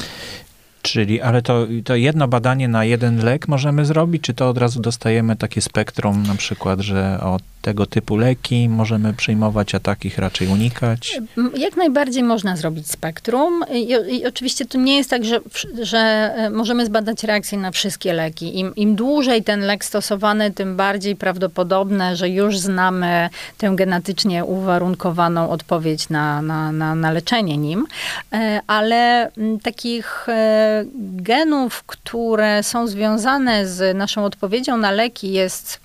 [0.81, 4.81] Czyli, ale to, to jedno badanie na jeden lek możemy zrobić, czy to od razu
[4.81, 10.47] dostajemy takie spektrum, na przykład, że od tego typu leki możemy przyjmować, a takich raczej
[10.47, 11.19] unikać?
[11.57, 13.63] Jak najbardziej można zrobić spektrum.
[13.73, 15.39] I, i oczywiście to nie jest tak, że,
[15.81, 15.97] że
[16.35, 18.59] e, możemy zbadać reakcję na wszystkie leki.
[18.59, 25.49] Im, Im dłużej ten lek stosowany, tym bardziej prawdopodobne, że już znamy tę genetycznie uwarunkowaną
[25.49, 27.85] odpowiedź na, na, na, na leczenie nim.
[28.33, 29.31] E, ale
[29.63, 30.68] takich e,
[31.15, 35.79] genów, które są związane z naszą odpowiedzią na leki jest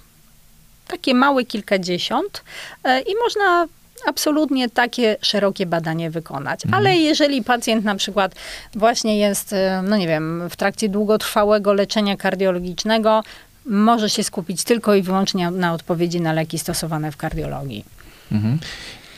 [0.88, 2.42] takie małe kilkadziesiąt
[2.84, 3.66] e, i można
[4.06, 6.64] absolutnie takie szerokie badanie wykonać.
[6.64, 6.82] Mhm.
[6.82, 8.34] Ale jeżeli pacjent na przykład
[8.74, 13.22] właśnie jest, e, no nie wiem, w trakcie długotrwałego leczenia kardiologicznego,
[13.66, 17.84] może się skupić tylko i wyłącznie na odpowiedzi na leki stosowane w kardiologii.
[18.32, 18.58] Mhm.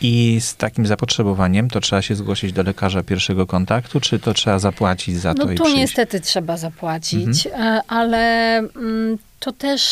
[0.00, 4.58] I z takim zapotrzebowaniem to trzeba się zgłosić do lekarza pierwszego kontaktu, czy to trzeba
[4.58, 5.44] zapłacić za to?
[5.44, 7.76] No tu niestety trzeba zapłacić, mhm.
[7.76, 9.82] E, ale mm, to też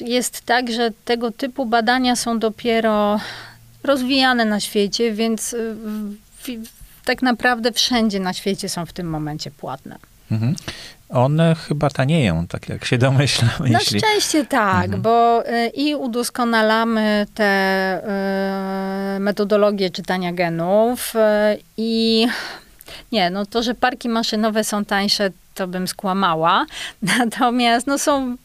[0.00, 3.20] jest tak, że tego typu badania są dopiero
[3.82, 5.76] rozwijane na świecie, więc y,
[7.04, 9.98] tak naprawdę wszędzie na świecie są w tym momencie płatne.
[10.30, 10.54] Mhm.
[11.08, 13.50] One chyba tanieją, tak jak się domyślam.
[13.60, 14.00] Na jeśli...
[14.00, 15.02] szczęście tak, mhm.
[15.02, 18.02] bo y, i udoskonalamy te
[19.16, 21.14] y, metodologie czytania genów
[21.76, 22.26] i
[23.12, 26.66] nie, no to, że parki maszynowe są tańsze, to bym skłamała.
[27.18, 28.36] Natomiast no są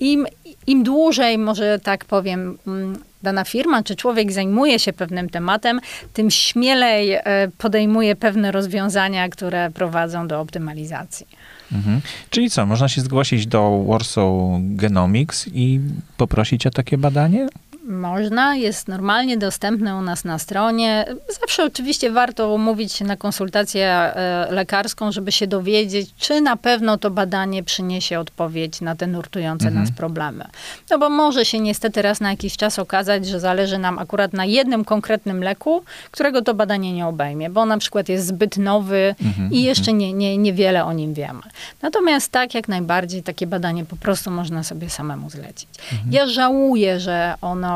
[0.00, 0.26] im,
[0.66, 5.80] im dłużej, może tak powiem, mm, dana firma czy człowiek zajmuje się pewnym tematem,
[6.12, 7.22] tym śmielej e,
[7.58, 11.26] podejmuje pewne rozwiązania, które prowadzą do optymalizacji.
[11.72, 12.00] Mhm.
[12.30, 15.80] Czyli co, można się zgłosić do Warsaw Genomics i
[16.16, 17.48] poprosić o takie badanie?
[17.88, 21.04] Można, jest normalnie dostępne u nas na stronie.
[21.40, 26.98] Zawsze oczywiście warto umówić się na konsultację e, lekarską, żeby się dowiedzieć, czy na pewno
[26.98, 29.84] to badanie przyniesie odpowiedź na te nurtujące Mhm.
[29.84, 30.44] nas problemy.
[30.90, 34.44] No bo może się niestety raz na jakiś czas okazać, że zależy nam akurat na
[34.44, 39.52] jednym konkretnym leku, którego to badanie nie obejmie, bo na przykład jest zbyt nowy Mhm,
[39.52, 41.40] i jeszcze nie, nie, niewiele o nim wiemy.
[41.82, 45.68] Natomiast tak, jak najbardziej takie badanie po prostu można sobie samemu zlecić.
[45.92, 46.12] Mhm.
[46.12, 47.72] Ja żałuję, że ono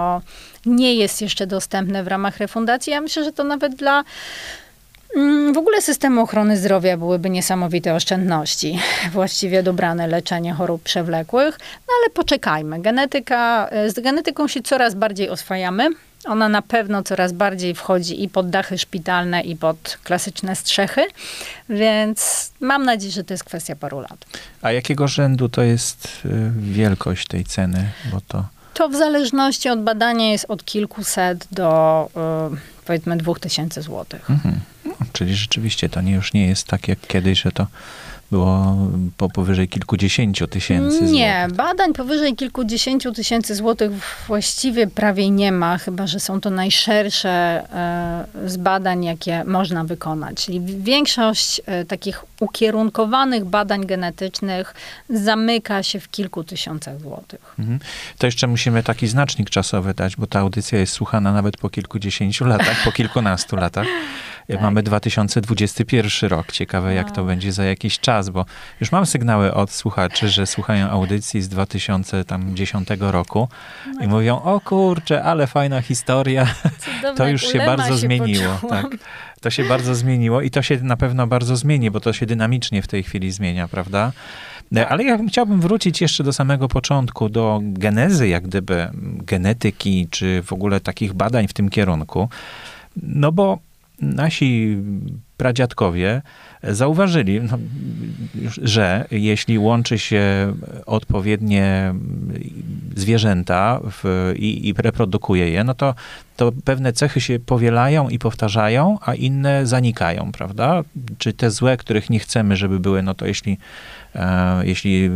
[0.66, 2.90] nie jest jeszcze dostępne w ramach refundacji.
[2.90, 4.05] Ja myślę, że to nawet dla
[5.16, 8.79] mm, w ogóle systemu ochrony zdrowia byłyby niesamowite oszczędności.
[9.12, 11.59] Właściwie dobrane leczenie chorób przewlekłych.
[11.61, 12.83] No ale poczekajmy.
[12.83, 15.90] Genetyka, e, z genetyką się coraz bardziej oswajamy.
[16.27, 21.07] Ona na pewno coraz bardziej wchodzi i pod dachy szpitalne, i pod klasyczne strzechy,
[21.69, 24.27] więc mam nadzieję, że to jest kwestia paru lat.
[24.62, 27.90] A jakiego rzędu to jest y, wielkość tej ceny?
[28.12, 28.45] Bo to
[28.77, 32.09] To w zależności od badania jest od kilkuset do
[32.53, 34.31] y, powiedzmy dwóch tysięcy złotych.
[34.31, 34.61] Mhm.
[34.85, 37.67] No, czyli rzeczywiście to nie, już nie jest tak jak kiedyś, że to
[38.31, 38.77] było
[39.17, 41.57] po powyżej kilkudziesięciu tysięcy Nie, złotych.
[41.57, 43.91] badań powyżej kilkudziesięciu tysięcy złotych
[44.27, 47.29] właściwie prawie nie ma, chyba że są to najszersze
[48.45, 50.45] e, z badań, jakie można wykonać.
[50.45, 54.75] Czyli większość e, takich ukierunkowanych badań genetycznych
[55.11, 57.55] zamyka się w kilku tysiącach złotych.
[57.59, 57.79] Mhm.
[58.19, 62.45] To jeszcze musimy taki znacznik czasowy dać, bo ta audycja jest słuchana nawet po kilkudziesięciu
[62.45, 63.87] latach, po kilkunastu latach.
[64.55, 64.61] Tak.
[64.63, 66.53] Mamy 2021 rok.
[66.53, 67.27] Ciekawe, jak to Wow.
[67.27, 68.45] będzie za jakiś czas, bo
[68.81, 73.49] już mam sygnały od słuchaczy, że słuchają audycji z 2010 roku
[73.99, 76.47] No i mówią, o kurczę, ale fajna historia.
[76.79, 78.55] Cudowne, To już się bardzo zmieniło.
[78.55, 78.83] poczułam.
[78.83, 78.97] Tak.
[79.41, 82.83] To się bardzo zmieniło i to się na pewno bardzo zmieni, bo to się dynamicznie
[82.83, 84.13] w tej chwili zmienia, prawda?
[84.73, 84.93] E, Tak.
[84.93, 88.89] Ale ja bym- chciałbym wrócić jeszcze do samego początku, do genezy, jak gdyby
[89.31, 92.29] genetyki, czy w ogóle takich badań w tym kierunku.
[93.03, 93.59] No bo
[94.01, 94.79] nasi
[95.37, 96.23] pradziadkowie
[96.63, 97.59] zauważyli, no,
[98.63, 100.55] że jeśli łączy się
[100.87, 101.95] odpowiednie
[102.97, 105.95] zwierzęta w, i, i reprodukuje je, no to,
[106.37, 110.83] to pewne cechy się powielają i powtarzają, a inne zanikają, prawda?
[111.19, 113.59] Czy te złe, których nie chcemy, żeby były, no to jeśli,
[114.15, 115.11] e, jeśli e,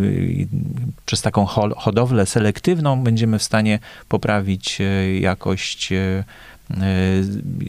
[1.07, 6.25] przez taką ho- hodowlę selektywną będziemy w stanie poprawić e, jakość e,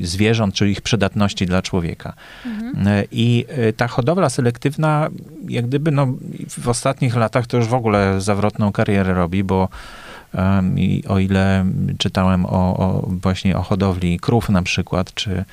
[0.02, 2.14] zwierząt, czy ich przydatności dla człowieka.
[2.46, 2.88] Mhm.
[2.88, 5.10] E, I e, ta hodowla selektywna,
[5.50, 6.08] jak gdyby no,
[6.50, 9.70] w ostatnich latach to już w ogóle zawrotną karierę robi, bo
[10.76, 11.66] i o ile
[11.98, 15.46] czytałem o, o właśnie o hodowli krów na przykład, czy,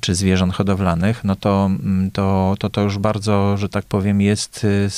[0.00, 4.64] czy zwierząt hodowlanych, no to, mm, to, to to już bardzo, że tak powiem, jest
[4.64, 4.88] y,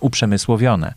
[0.00, 0.94] uprzemysłowione.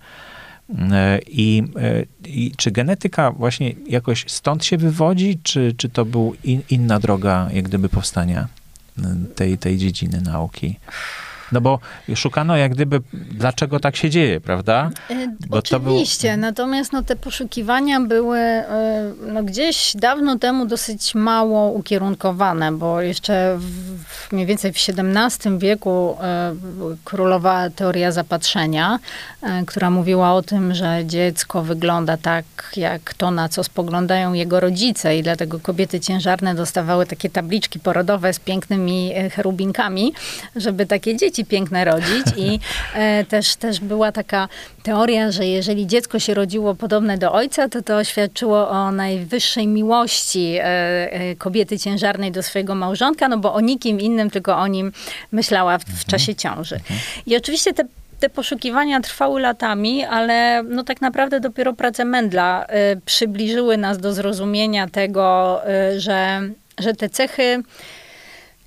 [0.69, 6.35] E, I, e, I czy genetyka właśnie jakoś stąd się wywodzi, czy, czy to był
[6.43, 8.47] in, inna droga jak gdyby powstania
[8.99, 10.75] e, tej, tej dziedziny nauki?
[11.51, 11.79] No bo
[12.15, 14.89] szukano jak gdyby, dlaczego tak się dzieje, prawda?
[15.09, 15.15] E,
[15.49, 21.15] Bo to był- Oczywiście, natomiast no, te poszukiwania były e, no, gdzieś dawno temu dosyć
[21.15, 26.55] mało ukierunkowane, bo jeszcze w, mniej więcej w XVII wieku e,
[27.03, 28.99] królowała teoria zapatrzenia,
[29.67, 32.45] która mówiła o tym, że dziecko wygląda tak,
[32.77, 38.33] jak to, na co spoglądają jego rodzice i dlatego kobiety ciężarne dostawały takie tabliczki porodowe
[38.33, 40.13] z pięknymi cherubinkami,
[40.55, 42.25] żeby takie dzieci piękne rodzić.
[42.37, 42.59] I
[42.93, 44.47] e, też, też była taka
[44.83, 50.55] teoria, że jeżeli dziecko się rodziło podobne do ojca, to to świadczyło o najwyższej miłości
[50.59, 54.91] e, e, kobiety ciężarnej do swojego małżonka, no bo o nikim innym, tylko o nim
[55.31, 56.79] myślała w, w czasie ciąży.
[57.25, 57.85] I oczywiście te
[58.19, 64.13] te poszukiwania trwały latami, ale no tak naprawdę dopiero prace Mendla e, przybliżyły nas do
[64.13, 66.41] zrozumienia tego, e, że,
[66.79, 67.63] że te cechy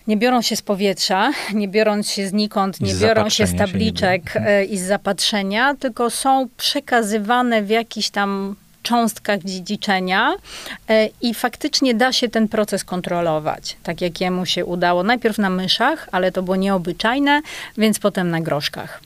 [0.09, 4.23] nie biorą się z powietrza, nie biorą się znikąd, nie biorą się z się tabliczek
[4.35, 4.47] biorą.
[4.47, 10.35] e, i z zapatrzenia, tylko są przekazywane w jakichś tam cząstkach dziedziczenia
[10.89, 15.03] e, i faktycznie da się ten proces kontrolować, tak jak jemu się udało.
[15.03, 17.43] Najpierw na myszach, ale to było nieobyczajne,
[17.79, 19.01] więc potem na groszkach.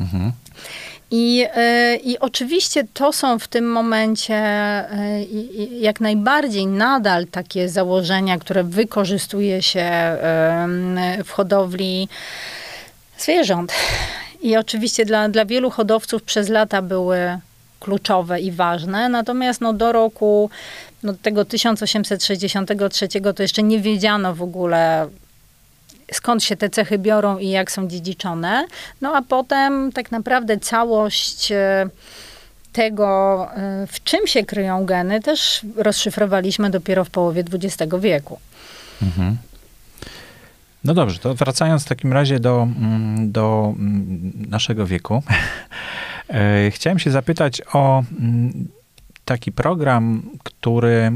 [0.00, 0.32] Mhm.
[1.10, 5.24] I, e, I oczywiście to są w tym momencie e,
[5.80, 9.90] jak najbardziej nadal takie założenia, które wykorzystuje się
[11.24, 12.08] w hodowli
[13.18, 13.72] zwierząt.
[14.42, 17.38] I oczywiście dla, dla wielu hodowców przez lata były
[17.80, 20.50] kluczowe i ważne, natomiast no, do roku
[21.02, 25.08] no, tego 1863 to jeszcze nie wiedziano w ogóle
[26.12, 28.66] skąd się te cechy biorą i jak są dziedziczone.
[29.00, 31.88] No a potem tak naprawdę całość e,
[32.72, 33.48] tego,
[33.82, 38.38] y, w czym się kryją geny, też rozszyfrowaliśmy dopiero w połowie XX wieku.
[39.02, 39.36] Mhm.
[40.84, 45.22] No dobrze, to wracając w takim razie do, mm, do mm, naszego wieku,
[46.28, 48.68] e, chciałem się zapytać o mm,
[49.30, 51.12] taki program, który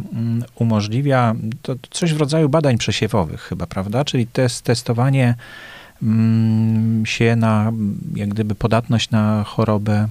[0.54, 4.04] umożliwia to coś w rodzaju badań przesiewowych chyba, prawda?
[4.04, 5.34] Czyli test, testowanie
[7.04, 7.72] się na
[8.14, 10.08] jak gdyby podatność na chorobę,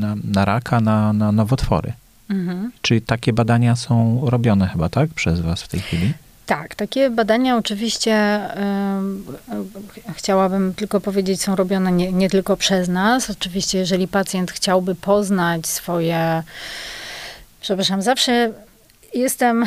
[0.00, 1.92] na, na raka, na, na nowotwory.
[2.30, 2.72] Mhm.
[2.82, 6.12] Czy takie badania są robione chyba, tak, przez was w tej chwili?
[6.46, 8.40] Tak, takie badania oczywiście
[10.08, 13.30] y, chciałabym tylko powiedzieć, są robione nie, nie, tylko przez nas.
[13.30, 16.42] Oczywiście, jeżeli pacjent chciałby poznać swoje.
[17.66, 18.52] Przepraszam, zawsze
[19.14, 19.64] jestem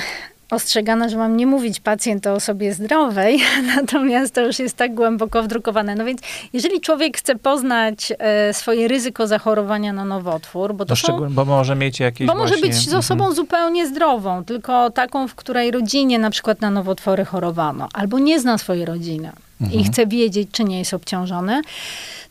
[0.52, 3.40] ostrzegana, że mam nie mówić pacjent o osobie zdrowej,
[3.76, 5.96] natomiast to już jest tak głęboko wdrukowane.
[5.96, 6.22] No więc
[6.54, 11.46] jeżeli człowiek chce poznać e, swoje ryzyko zachorowania na nowotwór, bo to no są, bo
[11.46, 12.56] może mieć jakieś Bo właśnie...
[12.56, 13.36] może być z osobą mhm.
[13.36, 18.58] zupełnie zdrową, tylko taką, w której rodzinie na przykład na nowotwory chorowano, albo nie zna
[18.58, 19.32] swojej rodziny
[19.62, 19.80] mhm.
[19.80, 21.62] i chce wiedzieć, czy nie jest obciążony,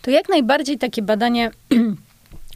[0.02, 1.50] to jak najbardziej takie badanie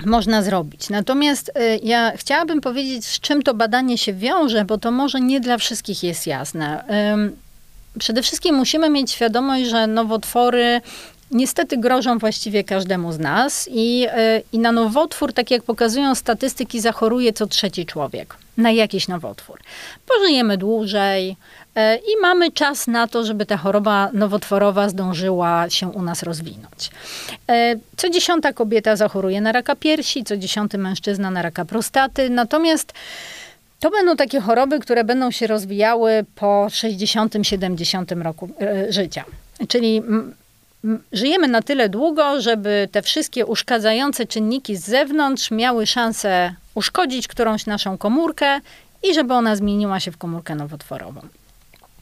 [0.06, 0.90] można zrobić.
[0.90, 5.40] Natomiast y, ja chciałabym powiedzieć, z czym to badanie się wiąże, bo to może nie
[5.40, 6.84] dla wszystkich jest jasne.
[7.98, 10.80] Przede wszystkim musimy mieć świadomość, że nowotwory
[11.32, 16.80] niestety grożą właściwie każdemu z nas i, y, i na nowotwór, tak jak pokazują statystyki,
[16.80, 19.60] zachoruje co trzeci człowiek na jakiś nowotwór.
[20.06, 21.36] Pożyjemy dłużej,
[21.96, 26.90] i mamy czas na to, żeby ta choroba nowotworowa zdążyła się u nas rozwinąć.
[27.48, 32.92] E, co dziesiąta kobieta zachoruje na raka piersi, co dziesiąty mężczyzna na raka prostaty, natomiast
[33.80, 39.24] to będą takie choroby, które będą się rozwijały po 60-70 roku e, życia.
[39.68, 40.02] Czyli
[41.12, 47.66] żyjemy na tyle długo, żeby te wszystkie uszkadzające czynniki z zewnątrz miały szansę uszkodzić którąś
[47.66, 48.60] naszą komórkę
[49.02, 51.20] i żeby ona zmieniła się w komórkę nowotworową.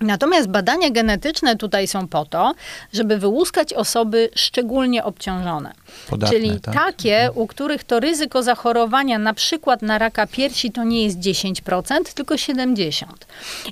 [0.01, 2.55] Natomiast badania genetyczne tutaj są po to,
[2.92, 5.72] żeby wyłuskać osoby szczególnie obciążone.
[6.11, 6.74] Podatne, Czyli tak?
[6.74, 12.14] takie, u których to ryzyko zachorowania na przykład na raka piersi to nie jest 10%,
[12.14, 13.05] tylko 70%.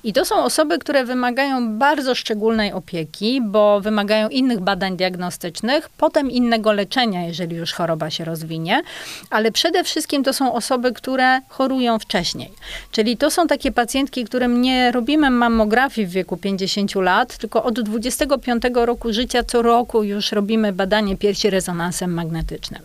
[0.05, 6.31] I to są osoby, które wymagają bardzo szczególnej opieki, bo wymagają innych badań diagnostycznych, potem
[6.31, 8.83] innego leczenia, jeżeli już choroba się rozwinie,
[9.31, 12.53] ale przede wszystkim to są osoby, które chorują wcześniej.
[12.93, 17.81] Czyli to są takie pacjentki, którym nie robimy mammografii w wieku 50 lat, tylko od
[17.81, 22.83] 25 roku życia co roku już robimy badanie piersi rezonansem magnetycznym.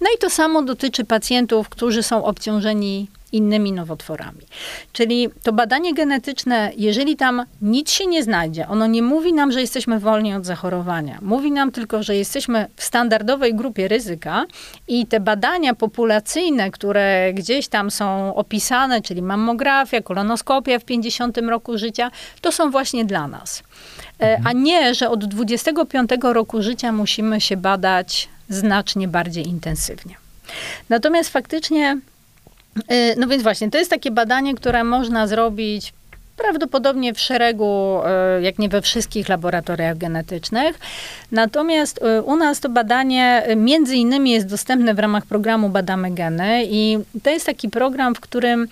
[0.00, 4.40] No i to samo dotyczy pacjentów, którzy są obciążeni innymi nowotworami.
[4.92, 9.60] Czyli to badanie genetyczne, jeżeli tam nic się nie znajdzie, ono nie mówi nam, że
[9.60, 11.18] jesteśmy wolni od zachorowania.
[11.22, 14.44] Mówi nam tylko, że jesteśmy w standardowej grupie ryzyka
[14.88, 21.78] i te badania populacyjne, które gdzieś tam są opisane, czyli mammografia, kolonoskopia w 50 roku
[21.78, 22.10] życia,
[22.40, 23.62] to są właśnie dla nas.
[24.20, 30.14] E, a nie, że od 25 roku życia musimy się badać znacznie bardziej intensywnie.
[30.88, 31.98] Natomiast faktycznie
[33.16, 35.92] no więc właśnie, to jest takie badanie, które można zrobić
[36.36, 38.00] prawdopodobnie w szeregu,
[38.38, 40.78] y, jak nie we wszystkich laboratoriach genetycznych.
[41.32, 46.64] Natomiast y, u nas to badanie między innymi jest dostępne w ramach programu Badamy Geny
[46.64, 48.68] i to jest taki program, w którym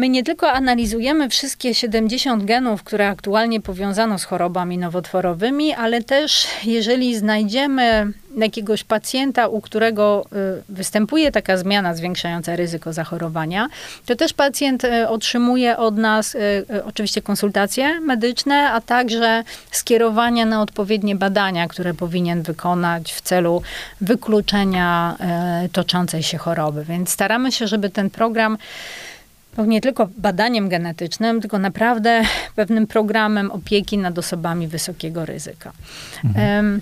[0.00, 6.46] My nie tylko analizujemy wszystkie 70 genów, które aktualnie powiązano z chorobami nowotworowymi, ale też
[6.64, 10.26] jeżeli znajdziemy jakiegoś pacjenta, u którego
[10.58, 13.68] y, występuje taka zmiana zwiększająca ryzyko zachorowania,
[14.06, 20.62] to też pacjent y, otrzymuje od nas y, oczywiście konsultacje medyczne, a także skierowania na
[20.62, 23.62] odpowiednie badania, które powinien wykonać w celu
[24.00, 25.16] wykluczenia
[25.72, 26.84] toczącej się choroby.
[26.84, 28.58] Więc staramy się, żeby ten program
[29.58, 32.22] nie tylko badaniem genetycznym, tylko naprawdę
[32.56, 35.72] pewnym programem opieki nad osobami wysokiego ryzyka.
[36.24, 36.80] Mhm.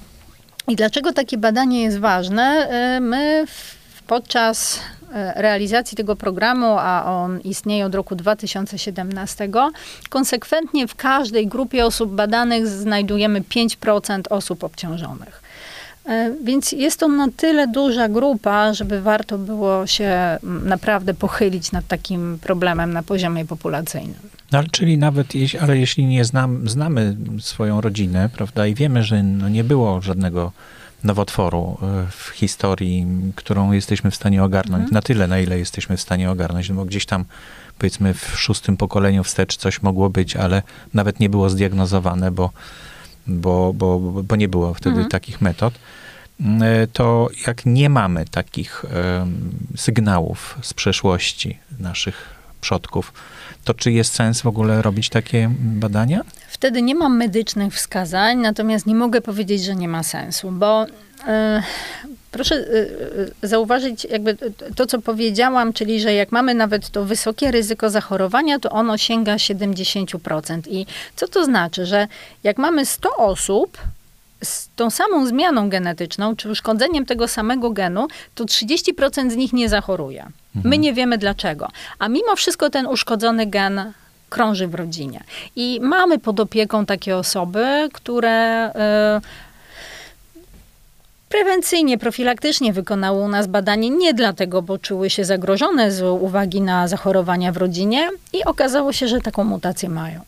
[0.68, 2.68] I dlaczego takie badanie jest ważne?
[3.00, 3.44] My
[4.06, 4.80] podczas
[5.12, 9.48] e, realizacji tego programu, a on istnieje od roku 2017,
[10.08, 15.42] konsekwentnie w każdej grupie osób badanych znajdujemy 5% osób obciążonych.
[16.08, 21.86] E, więc jest to na tyle duża grupa, żeby warto było się naprawdę pochylić nad
[21.86, 24.14] takim problemem na poziomie populacyjnym.
[24.52, 25.26] No, czyli nawet,
[25.60, 30.52] ale jeśli nie znam, znamy swoją rodzinę, prawda, i wiemy, że no nie było żadnego
[31.04, 34.94] nowotworu e, w historii, którą jesteśmy w stanie ogarnąć, mhm.
[34.94, 37.24] na tyle, na ile jesteśmy w stanie ogarnąć, no bo gdzieś tam
[37.78, 40.62] powiedzmy w szóstym pokoleniu wstecz coś mogło być, ale
[40.94, 42.50] nawet nie było zdiagnozowane, bo
[43.28, 45.08] bo, bo, bo nie było wtedy mhm.
[45.08, 45.74] takich metod,
[46.92, 48.84] to jak nie mamy takich
[49.76, 53.12] sygnałów z przeszłości naszych przodków,
[53.64, 56.20] to czy jest sens w ogóle robić takie badania?
[56.48, 60.86] Wtedy nie mam medycznych wskazań, natomiast nie mogę powiedzieć, że nie ma sensu, bo
[61.26, 61.62] e,
[62.30, 62.60] proszę e,
[63.44, 64.36] e, zauważyć jakby
[64.76, 69.36] to, co powiedziałam, czyli że jak mamy nawet to wysokie ryzyko zachorowania, to ono sięga
[69.36, 70.60] 70%.
[70.70, 72.08] I co to znaczy, że
[72.44, 73.78] jak mamy 100 osób,
[74.44, 79.68] z tą samą zmianą genetyczną, czy uszkodzeniem tego samego genu, to 30% z nich nie
[79.68, 80.20] zachoruje.
[80.20, 80.70] Mhm.
[80.70, 81.68] My nie wiemy dlaczego.
[81.98, 83.92] A mimo wszystko ten uszkodzony gen
[84.28, 85.24] krąży w rodzinie.
[85.56, 88.70] I mamy pod opieką takie osoby, które.
[89.14, 89.47] Yy,
[91.28, 96.88] prewencyjnie, profilaktycznie wykonały u nas badanie nie dlatego, bo czuły się zagrożone z uwagi na
[96.88, 100.20] zachorowania w rodzinie i okazało się, że taką mutację mają.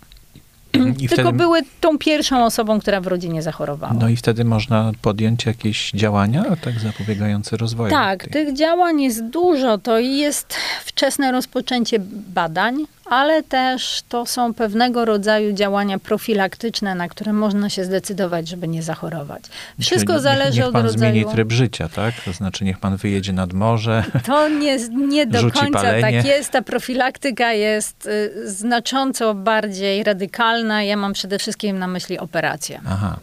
[0.99, 1.33] I Tylko wtedy...
[1.33, 3.95] były tą pierwszą osobą, która w rodzinie zachorowała.
[4.01, 7.91] No i wtedy można podjąć jakieś działania, tak zapobiegające rozwoju.
[7.91, 8.33] Tak, tej...
[8.33, 9.79] tych działań jest dużo.
[9.79, 11.99] To jest wczesne rozpoczęcie
[12.35, 18.69] badań, ale też to są pewnego rodzaju działania profilaktyczne, na które można się zdecydować, żeby
[18.69, 19.43] nie zachorować.
[19.81, 21.13] Wszystko zależy niech, niech pan od rodzaju...
[21.13, 22.15] zmieni tryb życia, tak?
[22.25, 26.01] To znaczy niech pan wyjedzie nad morze, To nie, nie do końca palenie.
[26.01, 26.51] tak jest.
[26.51, 30.83] Ta profilaktyka jest y, znacząco bardziej radykalna.
[30.83, 32.81] Ja mam przede wszystkim na myśli operację.
[32.89, 33.17] Aha.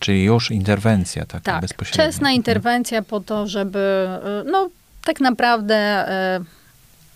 [0.00, 2.04] Czyli już interwencja taka tak, bezpośrednia.
[2.04, 2.36] wczesna Mhm.
[2.36, 4.08] interwencja po to, żeby
[4.46, 4.68] y, no
[5.04, 6.08] tak naprawdę
[6.40, 6.61] y,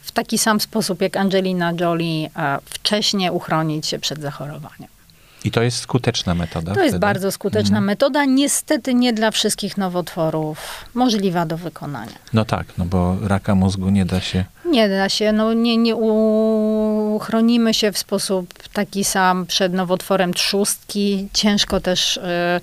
[0.06, 2.30] w taki sam sposób jak Angelina Jolie
[2.64, 4.88] wcześniej uchronić się przed zachorowaniem.
[5.44, 6.66] I to jest skuteczna metoda?
[6.66, 6.86] To wtedy?
[6.86, 7.84] jest bardzo skuteczna Mhm.
[7.84, 12.12] metoda, niestety nie dla wszystkich nowotworów możliwa do wykonania.
[12.32, 14.44] No tak, no bo raka mózgu nie da się...
[14.64, 15.96] Nie da się, no nie, nie
[17.16, 21.28] uchronimy się w sposób taki sam przed nowotworem trzustki.
[21.32, 22.60] Ciężko też e,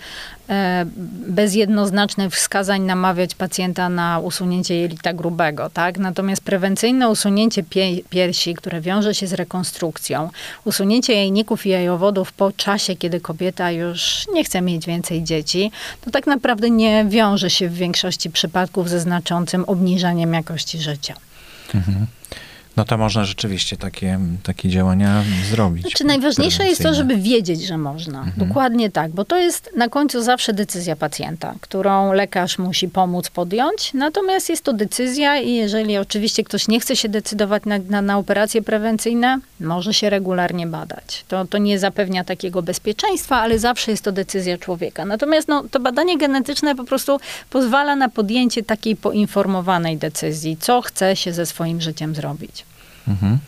[1.28, 5.98] bez jednoznacznych wskazań namawiać pacjenta na usunięcie jelita grubego, tak?
[5.98, 10.30] Natomiast prewencyjne usunięcie pie- piersi, które wiąże się z rekonstrukcją,
[10.66, 15.72] usunięcie jajników i jajowodów po czasie, kiedy kobieta już nie chce mieć więcej dzieci,
[16.02, 21.16] to tak naprawdę nie wiąże się w większości przypadków ze znaczącym obniżeniem jakości życia.
[21.76, 22.08] Mhm.
[22.78, 25.82] No to można rzeczywiście takie, takie działania zrobić.
[25.82, 28.20] Znaczy najważniejsze jest to, żeby wiedzieć, że można.
[28.20, 28.48] Mhm.
[28.48, 33.94] Dokładnie tak, bo to jest na końcu zawsze decyzja pacjenta, którą lekarz musi pomóc podjąć.
[33.94, 38.18] Natomiast jest to decyzja i jeżeli oczywiście ktoś nie chce się decydować na, na, na
[38.18, 41.26] operacje prewencyjne, może się regularnie badać.
[41.28, 45.06] To, to nie zapewnia takiego bezpieczeństwa, ale zawsze jest to decyzja człowieka.
[45.06, 47.20] Natomiast no, to badanie genetyczne po prostu
[47.50, 52.63] pozwala na podjęcie takiej poinformowanej decyzji, co chce się ze swoim życiem zrobić.
[53.08, 53.40] Mhm.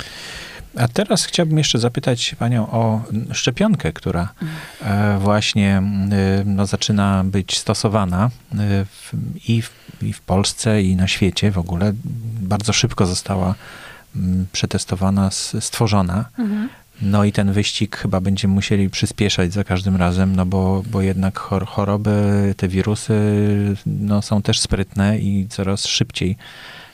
[0.77, 3.01] A teraz chciałbym jeszcze zapytać panią o
[3.31, 4.33] szczepionkę, która
[4.81, 9.13] e, właśnie e, no, zaczyna być stosowana e, w,
[9.49, 11.91] i, w, i w Polsce, i na świecie w ogóle.
[12.41, 13.55] Bardzo szybko została
[14.51, 16.25] przetestowana, stworzona.
[17.01, 21.39] No i ten wyścig chyba będziemy musieli przyspieszać za każdym razem, no bo, bo jednak
[21.39, 23.13] chor- choroby, te wirusy
[23.85, 26.37] no, są też sprytne i coraz szybciej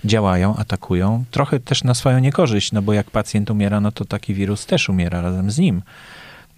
[0.06, 1.24] działają, atakują.
[1.32, 4.89] Trochę też na swoją niekorzyść, no bo jak pacjent umiera, no to taki wirus też
[4.89, 5.82] umiera razem z nim.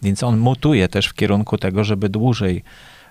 [0.02, 2.64] Więc on mutuje też w kierunku tego, żeby dłużej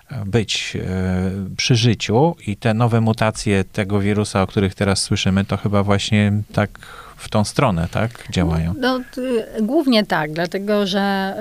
[0.09, 5.45] e, być e, przy życiu i te nowe mutacje tego wirusa, o których teraz słyszymy,
[5.45, 6.79] to chyba właśnie tak
[7.17, 8.73] w tą stronę, tak, działają.
[8.79, 11.33] No, y, głównie tak, dlatego że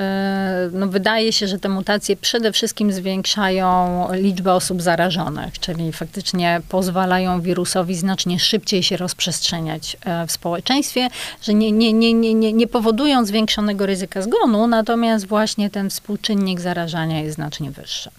[0.68, 6.60] y, no, wydaje się, że te mutacje przede wszystkim zwiększają liczbę osób zarażonych, czyli faktycznie
[6.68, 11.08] pozwalają wirusowi znacznie szybciej się rozprzestrzeniać e, w społeczeństwie,
[11.42, 16.60] że nie, nie, nie, nie, nie, nie powodują zwiększonego ryzyka zgonu, natomiast właśnie ten współczynnik
[16.60, 18.10] zarażania jest znacznie wyższy.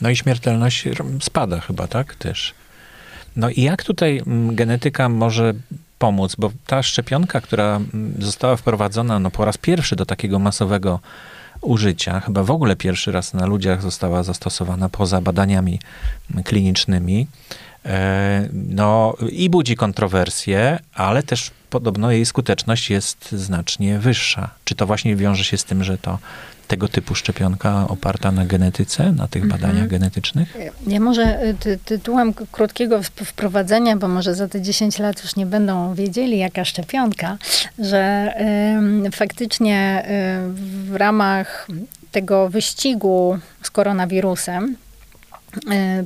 [0.00, 0.84] No i śmiertelność
[1.20, 2.54] spada chyba, tak, też.
[3.36, 5.54] No i jak tutaj genetyka może
[6.02, 6.36] pomóc?
[6.38, 11.00] Bo ta szczepionka, która mm, została wprowadzona no, po raz pierwszy do takiego masowego
[11.60, 15.80] użycia, chyba w ogóle pierwszy raz na ludziach została zastosowana poza badaniami
[16.44, 17.26] klinicznymi,
[18.52, 24.50] no i budzi kontrowersje, ale też podobno jej skuteczność jest znacznie wyższa.
[24.64, 26.18] Czy to właśnie wiąże się z tym, że to
[26.68, 30.56] tego typu szczepionka oparta na genetyce, na tych badaniach genetycznych?
[30.86, 35.36] Ja może y, ty, tytułem krótkiego wp- wprowadzenia, bo może za te 10 lat już
[35.36, 37.38] nie będą wiedzieli, jaka szczepionka,
[37.78, 38.32] że
[38.78, 41.68] ym, faktycznie y, w ramach
[42.12, 44.76] tego wyścigu z koronawirusem y,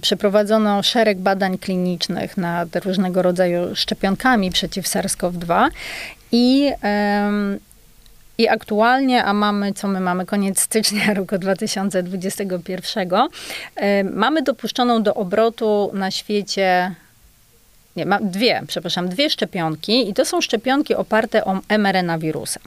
[0.01, 5.69] przeprowadzono szereg badań klinicznych nad różnego rodzaju szczepionkami przeciw SARS-CoV-2
[6.33, 6.73] i
[8.39, 13.09] I aktualnie, a mamy, co my mamy, koniec stycznia roku 2021,
[13.77, 16.95] e, mamy dopuszczoną do obrotu na świecie
[17.97, 22.61] nie, mam dwie, przepraszam, dwie szczepionki i to są szczepionki oparte o mRNA wirusa.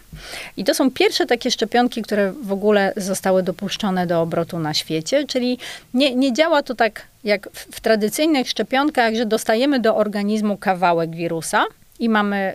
[0.57, 5.27] I to są pierwsze takie szczepionki, które w ogóle zostały dopuszczone do obrotu na świecie,
[5.27, 5.57] czyli
[5.93, 11.15] nie, nie działa to tak jak w, w tradycyjnych szczepionkach, że dostajemy do organizmu kawałek
[11.15, 11.65] wirusa,
[11.99, 12.53] i mamy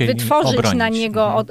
[0.00, 0.78] y, wytworzyć obronić.
[0.78, 1.38] na niego Mhm.
[1.38, 1.50] od,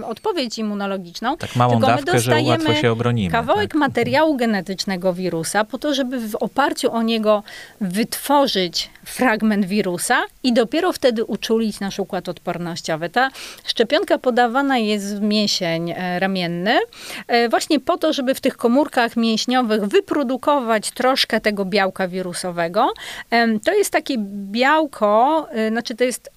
[0.00, 1.36] y, odpowiedź immunologiczną.
[1.36, 3.30] Tak małą Tylko my dawkę, że dostajemy łatwo się obronimy.
[3.30, 3.78] Kawałek tak?
[3.78, 7.42] materiału genetycznego wirusa, po to, żeby w oparciu o niego
[7.80, 13.08] wytworzyć fragment wirusa i dopiero wtedy uczulić nasz układ odpornościowy.
[13.08, 13.30] Ta
[13.64, 16.78] szczepionka podawana jest w mięsień e, ramienny,
[17.26, 22.92] e, właśnie po to, żeby w tych komórkach mięśniowych wyprodukować troszkę tego białka wirusowego.
[23.64, 24.14] To jest takie
[24.50, 26.30] białko, e, znaczy to jest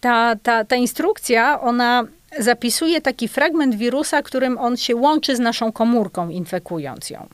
[0.00, 2.04] ta, ta, ta instrukcja, ona
[2.38, 7.26] zapisuje taki fragment wirusa, którym on się łączy z naszą komórką, infekując ją.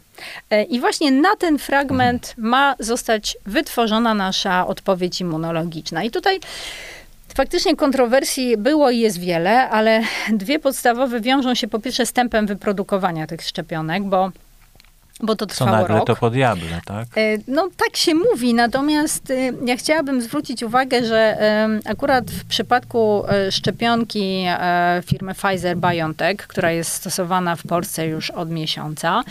[0.51, 6.03] E, I właśnie na ten fragment ma zostać wytworzona nasza odpowiedź immunologiczna.
[6.03, 6.41] I tutaj
[7.35, 12.47] faktycznie kontrowersji było i jest wiele, ale dwie podstawowe wiążą się po pierwsze z tempem
[12.47, 14.31] wyprodukowania tych szczepionek, bo,
[15.23, 16.07] bo to Co trwało nagle rok.
[16.07, 17.07] to po diable, tak?
[17.17, 21.39] E, No tak się mówi, natomiast e, ja chciałabym zwrócić uwagę, że
[21.85, 24.45] akurat w przypadku e, szczepionki
[25.07, 29.23] firmy Pfizer-BioNTech, która jest stosowana w Polsce już od miesiąca,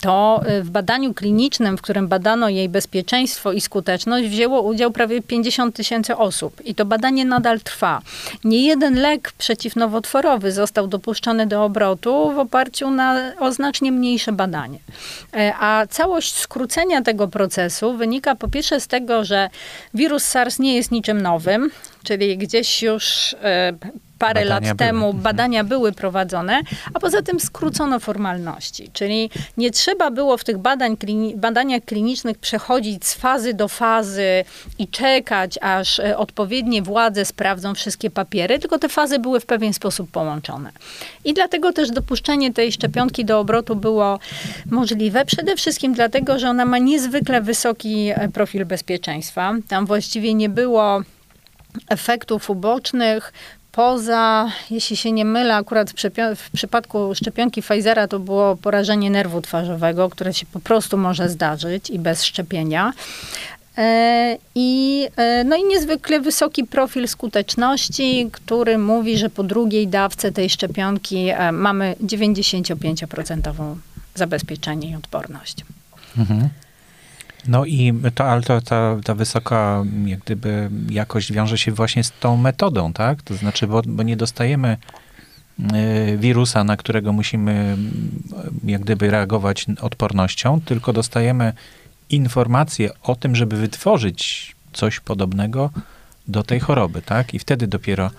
[0.00, 5.76] to w badaniu klinicznym, w którym badano jej bezpieczeństwo i skuteczność, wzięło udział prawie 50
[5.76, 6.60] tysięcy osób.
[6.64, 8.02] I to badanie nadal trwa.
[8.44, 14.78] Nie jeden lek przeciwnowotworowy został dopuszczony do obrotu w oparciu na, o znacznie mniejsze badanie.
[15.36, 19.50] E, A całość skrócenia tego procesu wynika po pierwsze z tego, że
[19.94, 21.70] wirus SARS nie jest niczym nowym,
[22.02, 23.72] czyli gdzieś już e,
[24.18, 24.76] parę Badania lat były.
[24.76, 25.22] temu Mhm.
[25.22, 26.60] badania były prowadzone,
[26.94, 28.90] a poza tym skrócono formalności.
[28.92, 34.44] Czyli nie trzeba było w tych badań, klini- badaniach klinicznych przechodzić z fazy do fazy
[34.78, 39.72] i czekać, aż e, odpowiednie władze sprawdzą wszystkie papiery, tylko te fazy były w pewien
[39.72, 40.70] sposób połączone.
[41.24, 44.18] I dlatego też dopuszczenie tej szczepionki do obrotu było
[44.70, 45.24] możliwe.
[45.24, 49.54] Przede wszystkim dlatego, że ona ma niezwykle wysoki e, profil bezpieczeństwa.
[49.68, 51.02] Tam właściwie nie było
[51.88, 53.32] efektów ubocznych.
[53.72, 55.94] Poza, jeśli się nie mylę, akurat w,
[56.36, 61.90] w przypadku szczepionki Pfizera to było porażenie nerwu twarzowego, które się po prostu może zdarzyć
[61.90, 62.92] i bez szczepienia.
[63.78, 70.32] E, I, e, no i niezwykle wysoki profil skuteczności, który mówi, że po drugiej dawce
[70.32, 73.74] tej szczepionki e, mamy 95%
[74.14, 75.56] zabezpieczenie i odporność.
[76.18, 76.48] Mhm.
[77.48, 82.12] No i to, ale to, ta, ta wysoka jak gdyby jakość wiąże się właśnie z
[82.20, 83.22] tą metodą, tak?
[83.22, 84.76] To znaczy, bo, bo nie dostajemy
[85.58, 87.76] y, wirusa, na którego musimy
[88.64, 91.52] y, jak gdyby reagować odpornością, tylko dostajemy
[92.10, 95.70] informację o tym, żeby wytworzyć coś podobnego
[96.28, 97.34] do tej choroby, tak?
[97.34, 98.10] I wtedy dopiero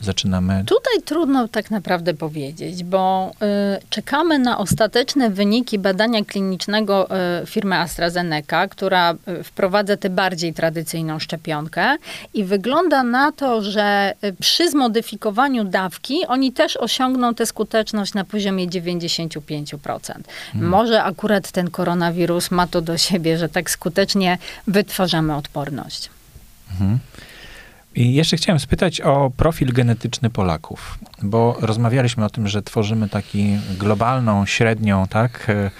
[0.00, 3.32] zaczynamy Tutaj trudno tak naprawdę powiedzieć, bo
[3.76, 7.08] y, czekamy na ostateczne wyniki badania klinicznego
[7.42, 11.96] y, firmy AstraZeneca, która y, wprowadza tę bardziej tradycyjną szczepionkę
[12.34, 18.24] i wygląda na to, że y, przy zmodyfikowaniu dawki oni też osiągną tę skuteczność na
[18.24, 20.12] poziomie 95%.
[20.54, 26.10] Może akurat ten koronawirus ma to do siebie, że tak skutecznie wytwarzamy odporność.
[26.70, 26.98] Mhm.
[27.94, 33.58] I jeszcze chciałem spytać o profil genetyczny Polaków, bo rozmawialiśmy o tym, że tworzymy taki
[33.78, 35.70] globalną średnią, tak, e,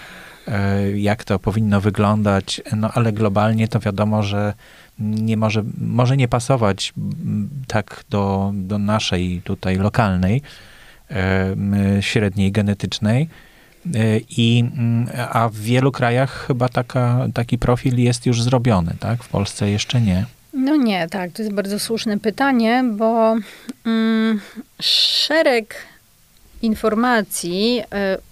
[0.48, 4.54] e, jak to powinno wyglądać, no ale globalnie to wiadomo, że
[4.98, 6.92] nie może, może nie pasować
[7.66, 10.42] tak do, do naszej tutaj lokalnej
[11.10, 11.56] e,
[12.00, 13.28] średniej genetycznej.
[14.28, 14.64] I,
[15.30, 19.24] a w wielu krajach chyba taka, taki profil jest już zrobiony, tak?
[19.24, 20.26] W Polsce jeszcze nie.
[20.52, 23.36] No nie, tak, to jest bardzo słuszne pytanie, bo
[23.86, 24.40] mm,
[24.80, 25.74] szereg
[26.62, 28.29] informacji, y,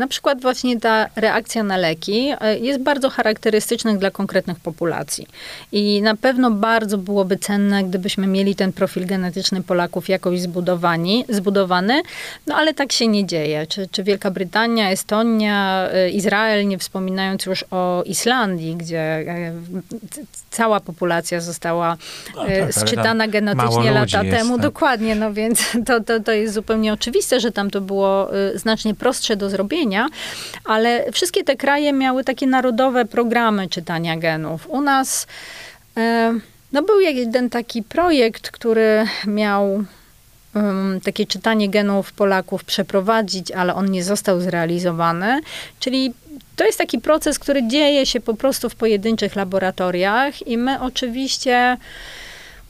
[0.00, 5.26] na przykład właśnie ta reakcja na leki y, jest bardzo charakterystycznych dla konkretnych populacji.
[5.72, 12.02] I na pewno bardzo byłoby cenne, gdybyśmy mieli ten profil genetyczny Polaków jakoś zbudowani, zbudowany,
[12.46, 13.66] no ale tak się nie dzieje.
[13.66, 19.24] Czy, czy Wielka Brytania, Estonia, y, Izrael, nie wspominając już o Islandii, gdzie
[20.10, 21.96] c- cała populacja została
[22.36, 24.54] No e, tak, sczytana genetycznie lata jest, temu.
[24.54, 24.62] tak.
[24.62, 29.36] Dokładnie, no więc to, to, to jest zupełnie oczywiste, że tam to było znacznie prostsze
[29.36, 29.89] do zrobienia,
[30.64, 34.66] ale wszystkie te kraje miały takie narodowe programy czytania genów.
[34.70, 35.26] U nas
[35.96, 36.34] e,
[36.72, 39.84] no był jeden taki projekt, który miał
[40.54, 45.40] um, takie czytanie genów Polaków przeprowadzić, ale on nie został zrealizowany.
[45.80, 46.14] Czyli
[46.56, 51.76] to jest taki proces, który dzieje się po prostu w pojedynczych laboratoriach i my oczywiście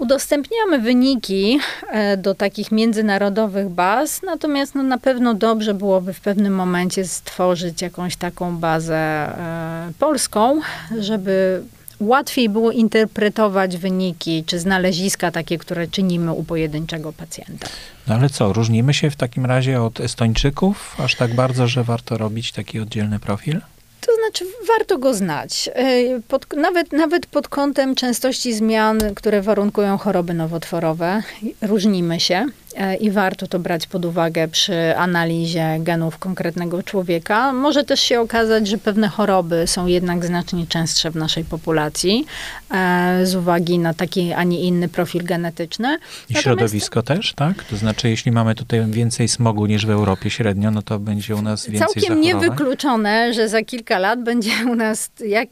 [0.01, 1.59] udostępniamy wyniki
[1.91, 7.83] e, do takich międzynarodowych baz, natomiast no, na pewno dobrze byłoby w pewnym momencie stworzyć
[7.83, 10.61] jakąś taką bazę e, polską,
[10.99, 11.63] żeby
[12.01, 17.69] łatwiej było interpretować wyniki czy znaleziska takie, które czynimy u pojedynczego pacjenta.
[18.07, 22.19] No ale co, różnimy się w takim razie od Estończyków aż tak bardzo, że warto
[22.19, 23.61] robić taki oddzielny profil?
[24.01, 25.71] To znaczy, warto go znać.
[25.75, 31.23] E, pod, nawet, nawet pod kątem częstości zmian, które warunkują choroby nowotworowe,
[31.63, 32.47] różnimy się.
[32.77, 37.53] E, i warto to brać pod uwagę przy analizie genów konkretnego człowieka.
[37.53, 42.27] Może też się okazać, że pewne choroby są jednak znacznie częstsze w naszej populacji
[42.71, 45.89] e, z uwagi na taki, a nie inny profil genetyczny.
[45.89, 46.43] I Natomiast...
[46.43, 47.65] środowisko też, tak?
[47.65, 51.43] To znaczy, jeśli mamy tutaj więcej smogu niż w Europie średnio, no to będzie u
[51.43, 52.25] nas więcej Całkiem zachorowań.
[52.25, 55.49] niewykluczone, że za kilka lat będzie u nas jak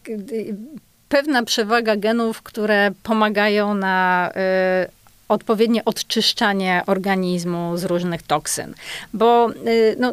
[1.08, 4.97] pewna przewaga genów, które pomagają na y,
[5.28, 8.74] odpowiednie odczyszczanie organizmu z różnych toksyn.
[9.14, 10.12] Bo y, no,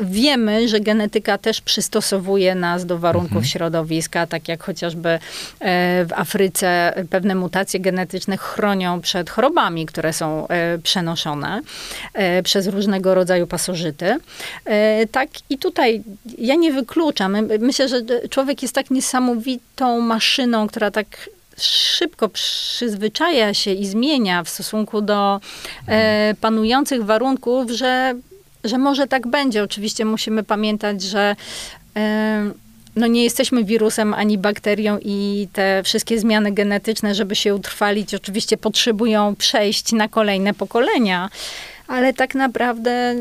[0.00, 3.44] wiemy, że genetyka też przystosowuje nas do warunków mhm.
[3.44, 5.18] środowiska, tak jak chociażby e,
[6.04, 11.60] w Afryce pewne mutacje genetyczne chronią przed chorobami, które są e, przenoszone
[12.14, 14.18] e, przez różnego rodzaju pasożyty.
[15.10, 16.02] Tak i tutaj
[16.38, 17.36] ja nie wykluczam.
[17.60, 21.06] Myślę, że człowiek jest tak niesamowitą maszyną, która tak
[21.58, 25.40] szybko przyzwyczaja się i zmienia w stosunku do
[25.88, 28.14] e, panujących warunków, że,
[28.64, 29.62] że może tak będzie.
[29.62, 31.36] Oczywiście musimy pamiętać, że
[31.96, 32.50] e,
[32.96, 38.56] no nie jesteśmy wirusem ani bakterią i te wszystkie zmiany genetyczne, żeby się utrwalić, oczywiście
[38.56, 41.30] potrzebują przejść na kolejne pokolenia.
[41.88, 43.14] Ale tak naprawdę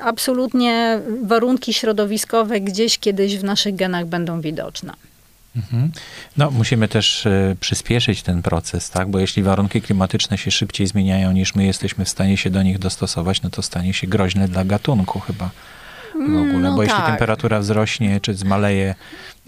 [0.00, 5.07] absolutnie warunki środowiskowe gdzieś kiedyś w naszych genach będą widoczne.
[5.58, 5.92] Mhm.
[6.36, 9.10] No, musimy też y, przyspieszyć ten proces, tak?
[9.10, 12.78] Bo jeśli warunki klimatyczne się szybciej zmieniają niż my jesteśmy w stanie się do nich
[12.78, 15.50] dostosować, no to stanie się groźne dla gatunku chyba
[16.12, 16.40] w ogóle.
[16.40, 16.88] Mm, no bo tak.
[16.88, 18.94] jeśli temperatura wzrośnie czy zmaleje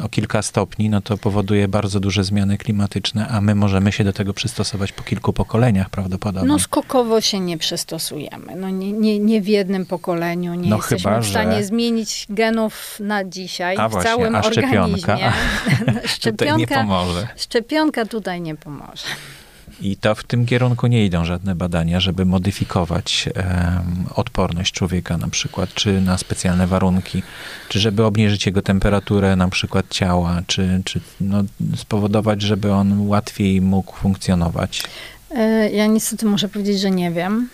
[0.02, 4.12] o kilka stopni, no to powoduje bardzo duże zmiany klimatyczne, a my możemy się do
[4.12, 6.48] tego przystosować po kilku pokoleniach prawdopodobnie.
[6.48, 8.56] No skokowo się nie przystosujemy.
[8.56, 11.64] No nie, nie, nie w jednym pokoleniu nie no jesteśmy chyba, w stanie że...
[11.64, 15.12] zmienić genów na dzisiaj a w właśnie, całym a szczepionka?
[15.12, 15.32] organizmie.
[16.06, 17.28] szczepionka tutaj nie pomoże.
[17.36, 19.06] Szczepionka tutaj nie pomoże.
[19.80, 23.44] I to w tym kierunku nie idą żadne badania, żeby modyfikować um,
[24.14, 27.22] odporność człowieka na przykład, czy na specjalne warunki,
[27.68, 31.44] czy żeby obniżyć jego temperaturę na przykład ciała, czy, czy no,
[31.76, 34.82] spowodować, żeby on łatwiej mógł funkcjonować.
[35.30, 37.48] E, ja niestety muszę powiedzieć, że nie wiem.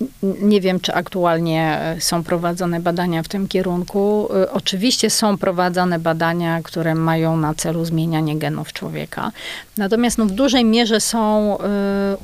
[0.00, 4.28] E, nie wiem, czy aktualnie e, są prowadzone badania w tym kierunku.
[4.34, 9.32] E, oczywiście są prowadzone badania, które mają na celu zmienianie genów człowieka.
[9.76, 11.60] Natomiast no, w dużej mierze są y,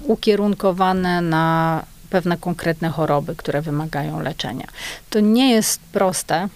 [0.03, 4.67] ukierunkowane na pewne konkretne choroby, które wymagają leczenia.
[5.11, 6.49] To nie jest proste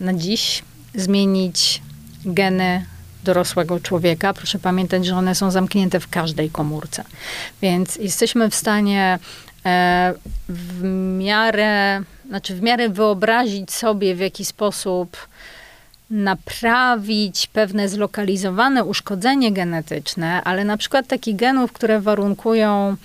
[0.00, 0.62] na dziś
[0.94, 1.82] zmienić
[2.24, 2.84] geny
[3.24, 4.34] dorosłego człowieka.
[4.34, 7.04] Proszę pamiętać, że one są zamknięte w każdej komórce.
[7.62, 9.47] Więc jesteśmy w stanie E,
[10.48, 10.82] w
[11.18, 15.16] miarę, znaczy w miarę wyobrazić sobie, w jaki sposób
[16.10, 22.96] naprawić pewne zlokalizowane uszkodzenie genetyczne, ale na przykład takich genów, które warunkują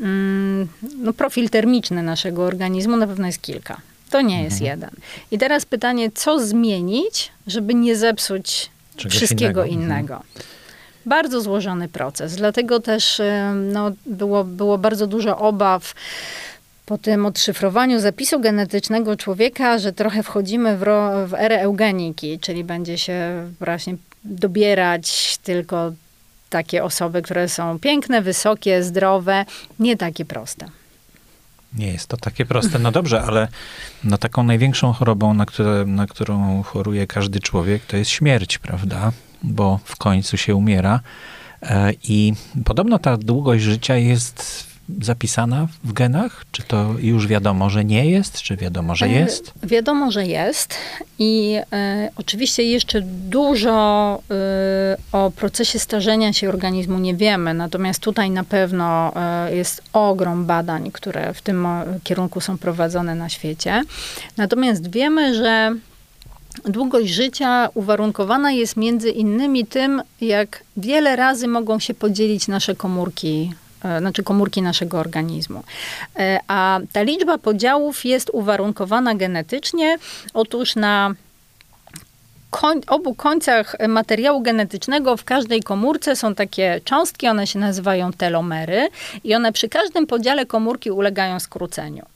[0.00, 3.80] mm, no, profil termiczny naszego organizmu, na pewno jest kilka.
[4.10, 4.70] To nie jest mhm.
[4.70, 4.90] jeden.
[5.30, 9.84] I teraz pytanie, co zmienić, żeby nie zepsuć Czegoś wszystkiego innego.
[9.84, 10.14] innego.
[10.14, 10.57] Mhm
[11.08, 12.36] bardzo złożony proces.
[12.36, 13.22] Dlatego też
[13.54, 15.94] no, było, było bardzo dużo obaw
[16.86, 22.64] po tym odszyfrowaniu zapisu genetycznego człowieka, że trochę wchodzimy w, ro, w erę eugeniki, czyli
[22.64, 25.92] będzie się właśnie dobierać tylko
[26.50, 29.44] takie osoby, które są piękne, wysokie, zdrowe,
[29.78, 30.68] nie takie proste.
[31.74, 32.78] Nie jest to takie proste.
[32.78, 33.48] No dobrze, ale
[34.04, 39.12] no taką największą chorobą, na, które, na którą choruje każdy człowiek, to jest śmierć, prawda?
[39.42, 41.00] Bo w końcu się umiera.
[41.62, 42.32] E, I
[42.64, 44.68] podobno ta długość życia jest
[45.00, 46.44] zapisana w genach?
[46.52, 49.52] Czy to już wiadomo, że nie jest, czy wiadomo, że e, jest?
[49.62, 50.74] Wiadomo, że jest
[51.18, 54.22] i e, oczywiście jeszcze dużo
[55.12, 59.12] o procesie starzenia się organizmu nie wiemy, natomiast tutaj na pewno
[59.52, 61.66] jest ogrom badań, które w tym
[62.04, 63.82] kierunku są prowadzone na świecie.
[64.36, 65.74] Natomiast wiemy, że
[66.64, 73.52] długość życia uwarunkowana jest między innymi tym, jak wiele razy mogą się podzielić nasze komórki
[73.84, 75.62] e, znaczy komórki naszego organizmu.
[76.16, 79.98] E, a ta liczba podziałów jest uwarunkowana genetycznie.
[80.34, 81.14] Otóż na
[82.50, 88.88] koń, obu końcach materiału genetycznego w każdej komórce są takie cząstki, one się nazywają telomery
[89.24, 92.06] i one przy każdym podziale komórki ulegają skróceniu.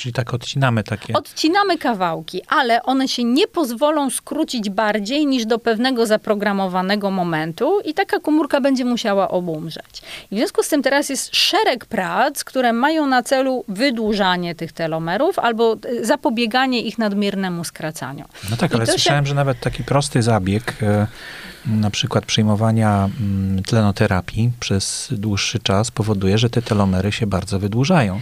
[0.00, 1.14] Czyli tak odcinamy takie.
[1.14, 7.94] Odcinamy kawałki, ale one się nie pozwolą skrócić bardziej niż do pewnego zaprogramowanego momentu i
[7.94, 10.02] taka komórka będzie musiała obumrzeć.
[10.30, 14.72] I w związku z tym teraz jest szereg prac, które mają na celu wydłużanie tych
[14.72, 18.24] telomerów albo e, zapobieganie ich nadmiernemu skracaniu.
[18.50, 21.06] No tak, I ale to się- słyszałem, że nawet taki prosty zabieg, e,
[21.66, 28.20] na przykład przyjmowania mm, tlenoterapii przez dłuższy czas powoduje, że te telomery się bardzo wydłużają.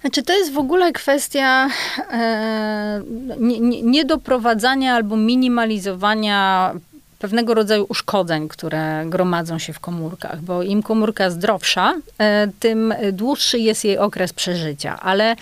[0.00, 1.68] Znaczy, to jest w ogóle kwestia
[2.12, 3.02] e,
[3.40, 6.72] nie- nie- niedoprowadzania albo minimalizowania
[7.18, 13.58] pewnego rodzaju uszkodzeń, które gromadzą się w komórkach, bo im komórka zdrowsza, e, tym dłuższy
[13.58, 15.00] jest jej okres przeżycia.
[15.00, 15.36] Ale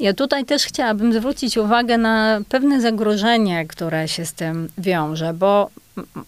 [0.00, 5.70] ja tutaj też chciałabym zwrócić uwagę na pewne zagrożenie, które się z tym wiąże, bo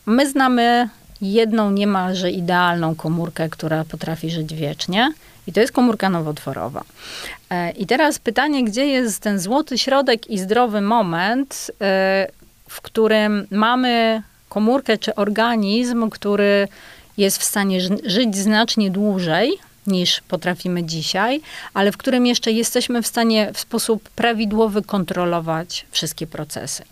[0.07, 0.89] my znamy
[1.21, 5.13] jedną niemalże idealną komórkę, która potrafi żyć wiecznie.
[5.47, 6.83] I to jest komórka nowotworowa.
[7.53, 12.29] E, I teraz pytanie, gdzie jest ten złoty środek i zdrowy moment, e,
[12.69, 16.69] w którym mamy komórkę czy organizm, który
[17.17, 21.41] jest w stanie ży- żyć znacznie dłużej niż potrafimy dzisiaj,
[21.75, 26.83] ale w którym jeszcze jesteśmy w stanie w sposób prawidłowy kontrolować wszystkie procesy.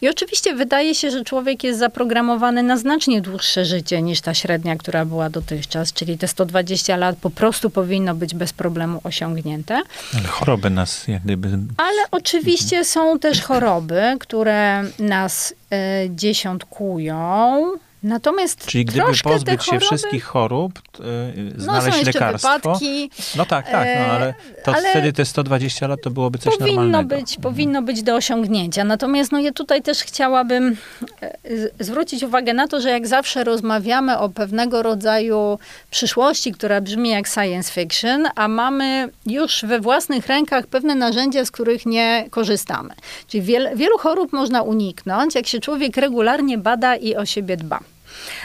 [0.00, 4.76] I oczywiście wydaje się, że człowiek jest zaprogramowany na znacznie dłuższe życie niż ta średnia,
[4.76, 9.82] która była dotychczas, czyli te 120 lat po prostu powinno być bez problemu osiągnięte.
[10.18, 11.48] Ale choroby nas jak gdyby...
[11.76, 15.76] Ale oczywiście są też choroby, które nas e,
[16.10, 17.62] dziesiątkują.
[18.06, 21.02] Natomiast Czyli gdyby pozbyć się choroby, wszystkich chorób, e,
[21.36, 22.54] no, są znaleźć jeszcze lekarstwo...
[22.54, 23.10] wypadki.
[23.36, 24.34] No tak, tak, no ale
[24.64, 27.16] to ale- wtedy te 120 lat to byłoby coś powinno normalnego.
[27.16, 28.84] być, powinno być do osiągnięcia.
[28.84, 30.76] Natomiast no, ja tutaj też chciałabym
[31.22, 31.36] e,
[31.80, 35.58] zwrócić uwagę na to, że jak zawsze rozmawiamy o pewnego rodzaju
[35.90, 41.50] przyszłości, która brzmi jak science fiction, a mamy już we własnych rękach pewne narzędzia, z
[41.50, 42.94] których nie korzystamy.
[43.28, 47.80] Czyli wiel, wielu chorób można uniknąć, jak się człowiek regularnie bada i o siebie dba.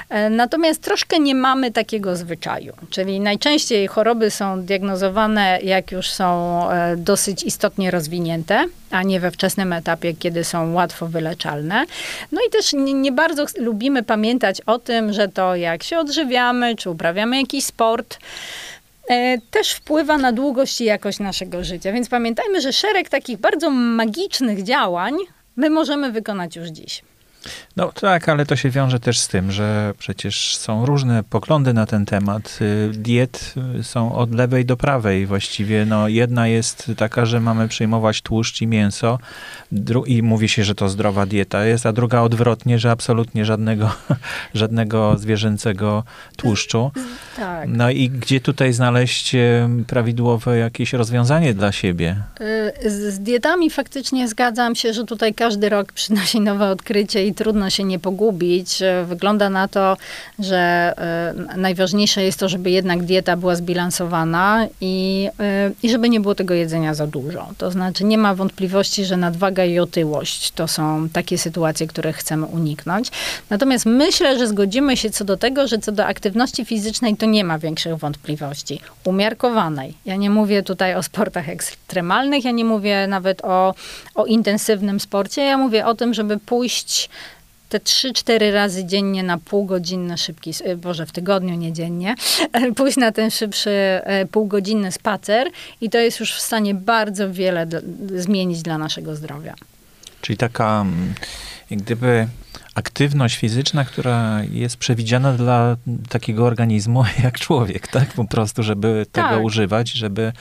[0.09, 6.61] E, Natomiast troszkę nie mamy takiego zwyczaju, czyli najczęściej choroby są diagnozowane, jak już są
[6.71, 11.85] e, dosyć istotnie rozwinięte, a nie we wczesnym etapie, kiedy są łatwo wyleczalne.
[12.31, 16.75] No i też nie, nie bardzo lubimy pamiętać o tym, że to jak się odżywiamy,
[16.75, 18.17] czy uprawiamy jakiś sport,
[19.09, 21.91] e, też wpływa na długość i jakość naszego życia.
[21.91, 25.13] Więc pamiętajmy, że szereg takich bardzo magicznych działań
[25.55, 27.01] my możemy wykonać już dziś.
[27.77, 31.85] No tak, ale to się wiąże też z tym, że przecież są różne poglądy na
[31.85, 32.59] ten temat.
[32.61, 35.85] Y, Diet y, są od lewej do prawej właściwie.
[35.85, 39.19] No, jedna jest taka, że mamy przyjmować tłuszcz i mięso
[39.71, 43.91] dru- i mówi się, że to zdrowa dieta jest, a druga odwrotnie, że absolutnie żadnego,
[44.53, 46.03] żadnego zwierzęcego
[46.37, 46.91] tłuszczu.
[47.37, 47.69] Tak.
[47.69, 52.15] No i gdzie tutaj znaleźć y, prawidłowe jakieś rozwiązanie dla siebie?
[52.85, 57.83] Z z dietami faktycznie zgadzam się, że tutaj każdy rok przynosi nowe odkrycie trudno się
[57.83, 58.81] nie pogubić.
[58.81, 59.97] Y, Wygląda na to,
[60.39, 60.93] że
[61.55, 65.29] y, najważniejsze jest to, żeby jednak dieta była zbilansowana i,
[65.69, 67.47] y, i żeby nie było tego jedzenia za dużo.
[67.57, 72.45] To znaczy nie ma wątpliwości, że nadwaga i otyłość to są takie sytuacje, które chcemy
[72.45, 73.11] uniknąć.
[73.49, 77.43] Natomiast myślę, że zgodzimy się co do tego, że co do aktywności fizycznej to nie
[77.43, 78.79] ma większych wątpliwości.
[79.03, 79.93] Umiarkowanej.
[80.05, 83.73] Ja nie mówię tutaj o sportach ekstremalnych, ja nie mówię nawet o,
[84.15, 87.09] o intensywnym sporcie, ja mówię o tym, żeby pójść
[87.71, 92.15] te 3-4 razy dziennie na półgodzinny szybki, y, Boże, w tygodniu, nie dziennie,
[92.77, 95.47] pójść na ten szybszy e, półgodzinny spacer
[95.81, 97.67] i to jest już w stanie bardzo wiele
[98.15, 99.53] zmienić dla naszego zdrowia.
[100.21, 101.13] Czyli taka mm,
[101.71, 102.27] gdyby
[102.75, 105.77] aktywność fizyczna, która jest przewidziana dla
[106.09, 108.13] takiego organizmu jak człowiek, tak?
[108.13, 109.43] Po prostu, żeby tego Tak.
[109.43, 110.33] używać, żeby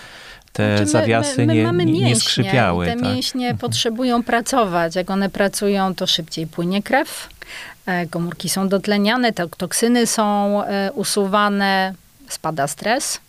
[0.52, 2.86] te Znaczy, my- zawiasy my, my nie, mamy nie, nie mięśnie skrzypiały.
[2.86, 3.02] Te tak?
[3.02, 4.94] mięśnie potrzebują pracować.
[4.96, 7.28] Jak one pracują, to szybciej płynie krew,
[7.86, 11.94] e, komórki są dotleniane, to- toksyny są e, usuwane,
[12.28, 13.20] spada stres.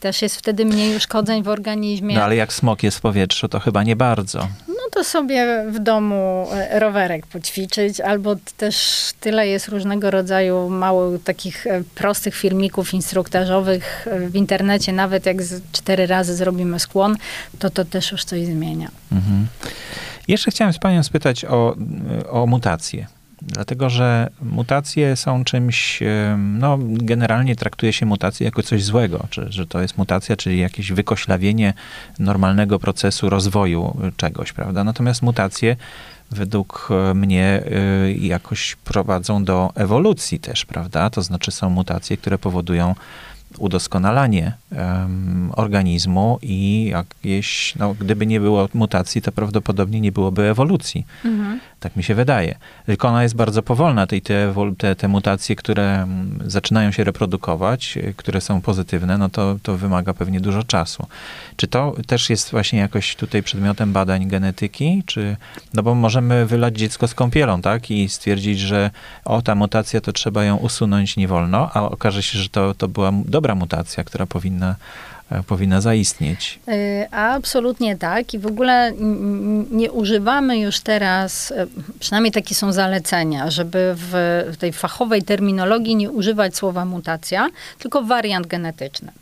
[0.00, 2.14] Też jest wtedy mniej uszkodzeń w organizmie.
[2.14, 4.48] No ale jak smok jest w powietrzu, to chyba nie bardzo.
[4.68, 8.76] No to sobie w domu e, rowerek poćwiczyć, albo też
[9.20, 15.36] tyle jest różnego rodzaju mało takich e, prostych filmików instruktażowych e, w internecie, nawet jak
[15.72, 17.16] cztery razy zrobimy skłon,
[17.58, 18.88] to to też już coś zmienia.
[19.12, 19.46] Mhm.
[20.28, 21.76] Jeszcze chciałem z panią spytać o,
[22.30, 23.06] o mutacje.
[23.46, 26.00] Dlatego, że mutacje są czymś,
[26.36, 30.92] no generalnie traktuje się mutację jako coś złego, czy, że to jest mutacja, czyli jakieś
[30.92, 31.74] wykoślawienie
[32.18, 34.84] normalnego procesu rozwoju czegoś, prawda?
[34.84, 35.76] Natomiast mutacje
[36.30, 37.62] według mnie
[38.06, 41.10] y, jakoś prowadzą do ewolucji też, prawda?
[41.10, 42.94] To znaczy są mutacje, które powodują
[43.58, 51.06] udoskonalanie um, organizmu i jakieś, no, gdyby nie było mutacji, to prawdopodobnie nie byłoby ewolucji.
[51.24, 51.60] Mhm.
[51.84, 52.58] Tak mi się wydaje.
[52.86, 54.06] Tylko ona jest bardzo powolna.
[54.06, 54.20] Te,
[54.78, 59.76] te, te mutacje, które mm, zaczynają się reprodukować, y, które są pozytywne, no to, to
[59.76, 61.06] wymaga pewnie dużo czasu.
[61.56, 65.02] Czy to też jest właśnie jakoś tutaj przedmiotem badań genetyki?
[65.06, 65.36] Czy,
[65.74, 67.90] no bo możemy wylać dziecko z kąpielą, tak?
[67.90, 68.90] I stwierdzić, że
[69.24, 72.88] o, ta mutacja to trzeba ją usunąć nie wolno, a okaże się, że to, to
[72.88, 74.76] była dobra mutacja, która powinna
[75.46, 76.60] powinna zaistnieć.
[76.68, 78.92] E, absolutnie tak i w ogóle
[79.70, 81.66] nie używamy już teraz, e,
[82.00, 87.48] przynajmniej takie są zalecenia, żeby w tej fachowej terminologii nie używać słowa mutacja,
[87.78, 89.12] tylko wariant genetyczny.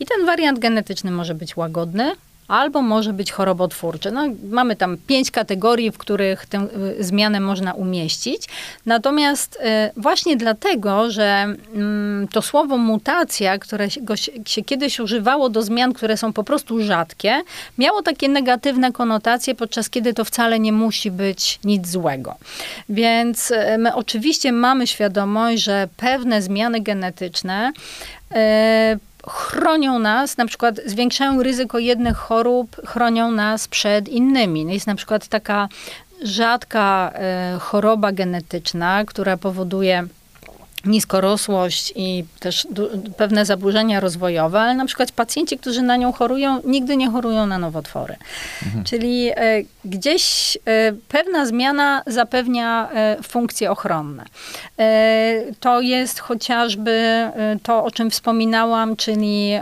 [0.00, 2.12] I ten wariant genetyczny może być łagodny,
[2.50, 4.10] albo może być chorobotwórczy.
[4.10, 6.66] No, mamy tam pięć kategorii, w których tę
[6.98, 8.46] y, zmianę można umieścić.
[8.86, 13.88] Natomiast y, właśnie dlatego, że mm, to słowo mutacja, które
[14.46, 17.42] się, kiedyś używało do zmian, które są po prostu rzadkie,
[17.78, 22.34] miało takie negatywne konotacje, podczas kiedy to wcale nie musi być nic złego.
[22.88, 27.72] Więc y, my oczywiście mamy świadomość, że pewne zmiany genetyczne
[29.28, 34.74] chronią nas, na przykład zwiększają ryzyko jednych chorób, chronią nas przed innymi.
[34.74, 35.68] Jest na przykład taka
[36.22, 40.06] rzadka e, choroba genetyczna, która powoduje
[40.84, 42.68] niskorosłość i też
[43.16, 47.58] pewne zaburzenia rozwojowe, ale na przykład pacjenci, którzy na nią chorują, nigdy nie chorują na
[47.58, 48.16] nowotwory.
[48.66, 48.84] Mhm.
[48.84, 49.34] Czyli e,
[49.84, 54.24] gdzieś e, pewna zmiana zapewnia e, funkcje ochronne.
[55.60, 57.24] To jest chociażby
[57.62, 59.52] to, o czym wspominałam, czyli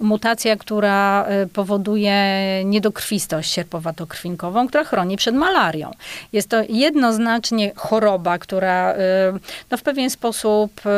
[0.00, 2.14] mutacja, która powoduje
[2.64, 5.90] niedokrwistość sierpowatokrwinkową, która chroni przed malarią.
[6.32, 8.94] Jest to jednoznacznie choroba, która
[9.70, 10.90] no, w pewien sposób y,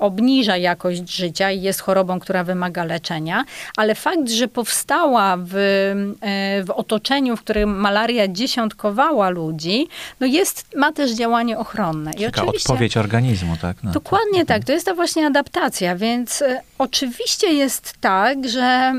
[0.00, 3.44] obniża jakość życia i jest chorobą, która wymaga leczenia,
[3.76, 9.88] ale fakt, że powstała w, y, w otoczeniu, w którym malaria dziesiątkowała ludzi,
[10.20, 12.10] no jest, ma też działanie ochronne.
[12.10, 13.76] I Taka odpowiedź organizmu, tak?
[13.82, 18.92] No, dokładnie to, tak, to jest ta właśnie adaptacja, więc y, oczywiście jest tak, że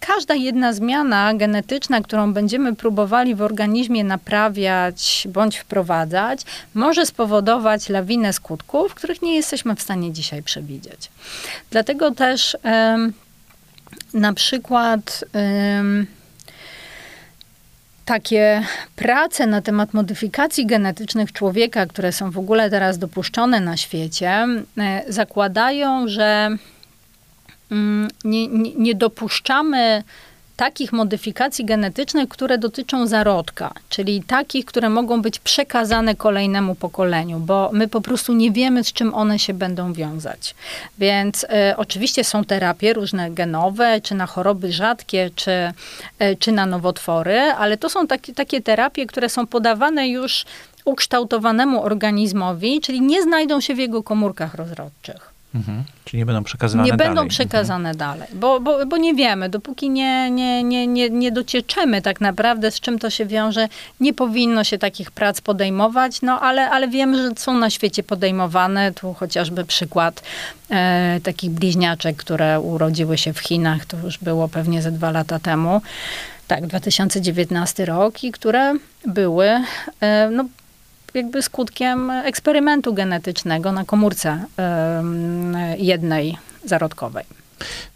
[0.00, 6.40] każda jedna zmiana genetyczna, którą będziemy próbowali w organizmie naprawiać bądź wprowadzać,
[6.74, 11.10] może spowodować spowodować lawinę skutków, których nie jesteśmy w stanie dzisiaj przewidzieć.
[11.70, 12.56] Dlatego też
[14.14, 15.24] na przykład
[18.04, 18.62] takie
[18.96, 24.46] prace na temat modyfikacji genetycznych człowieka, które są w ogóle teraz dopuszczone na świecie,
[25.08, 26.56] zakładają, że
[27.70, 30.02] mm, nie, nie dopuszczamy
[30.56, 37.70] takich modyfikacji genetycznych, które dotyczą zarodka, czyli takich, które mogą być przekazane kolejnemu pokoleniu, bo
[37.72, 40.54] my po prostu nie wiemy, z czym one się będą wiązać.
[40.98, 45.72] Więc e, oczywiście są terapie różne genowe, czy na choroby rzadkie, czy,
[46.18, 50.44] e, czy na nowotwory, ale to są takie, takie terapie, które są podawane już
[50.84, 55.33] ukształtowanemu organizmowi, czyli nie znajdą się w jego komórkach rozrodczych.
[55.54, 55.84] Mhm.
[56.04, 57.10] Czyli nie będą przekazywane nie dalej.
[57.10, 57.96] Nie będą przekazane mhm.
[57.96, 62.70] dalej, bo, bo, bo nie wiemy, dopóki nie, nie, nie, nie, nie docieczemy tak naprawdę,
[62.70, 63.68] z czym to się wiąże,
[64.00, 68.92] nie powinno się takich prac podejmować, no ale, ale wiemy, że są na świecie podejmowane.
[68.92, 70.22] Tu chociażby przykład
[70.70, 75.38] e, takich bliźniaczek, które urodziły się w Chinach, to już było pewnie ze dwa lata
[75.38, 75.82] temu.
[76.46, 78.74] Tak, 2019 rok i które
[79.06, 79.46] były
[80.00, 80.44] e, no,
[81.14, 84.44] jakby skutkiem eksperymentu genetycznego na komórce
[85.78, 87.24] jednej zarodkowej.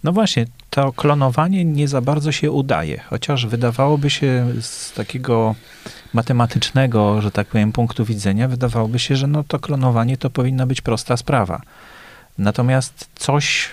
[0.05, 5.55] No właśnie, to klonowanie nie za bardzo się udaje, chociaż wydawałoby się z takiego
[6.13, 10.81] matematycznego, że tak powiem, punktu widzenia, wydawałoby się, że no to klonowanie to powinna być
[10.81, 11.61] prosta sprawa.
[12.39, 13.69] Natomiast coś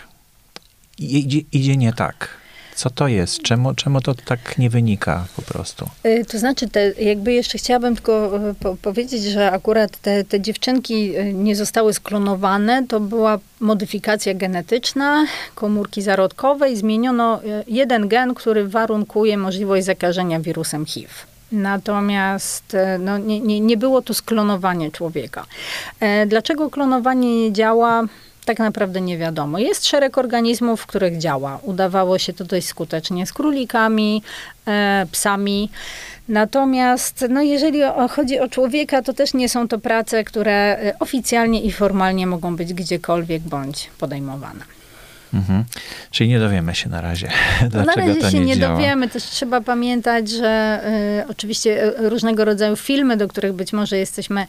[0.98, 2.30] idzie, idzie nie tak.
[2.76, 3.42] Co to jest?
[3.42, 5.90] Czemu, czemu to tak nie wynika po prostu?
[6.06, 10.42] Y, to znaczy, te, jakby jeszcze chciałabym tylko y, po, powiedzieć, że akurat te, te
[10.42, 12.88] dziewczynki y, nie zostały sklonowane.
[12.88, 16.78] To była modyfikacja genetyczna komórki zarodkowej.
[16.78, 21.14] Zmieniono jeden gen, który warunkuje możliwość zakażenia wirusem HIV.
[21.52, 25.46] Natomiast no, nie, nie, nie było to sklonowanie człowieka.
[26.00, 28.04] E, dlaczego klonowanie nie działa?
[28.46, 29.60] Tak naprawdę nie wiadomo.
[29.60, 31.60] Jest szereg organizmów, w których działa.
[31.62, 34.24] Udawało się to dość skutecznie z królikami,
[34.68, 35.70] e, psami.
[36.30, 37.80] Natomiast no, jeżeli
[38.10, 42.56] chodzi o człowieka, to też nie są to prace, które e, oficjalnie i formalnie mogą
[42.56, 44.75] być gdziekolwiek bądź podejmowane.
[45.36, 45.64] Mhm.
[46.12, 47.30] Czyli nie dowiemy się na razie,
[47.70, 48.76] dlaczego no, na razie to się nie, nie działa.
[48.76, 49.10] dowiemy.
[49.10, 50.82] Też trzeba pamiętać, że
[51.22, 54.42] y, oczywiście y, różnego rodzaju filmy, do których być może jesteśmy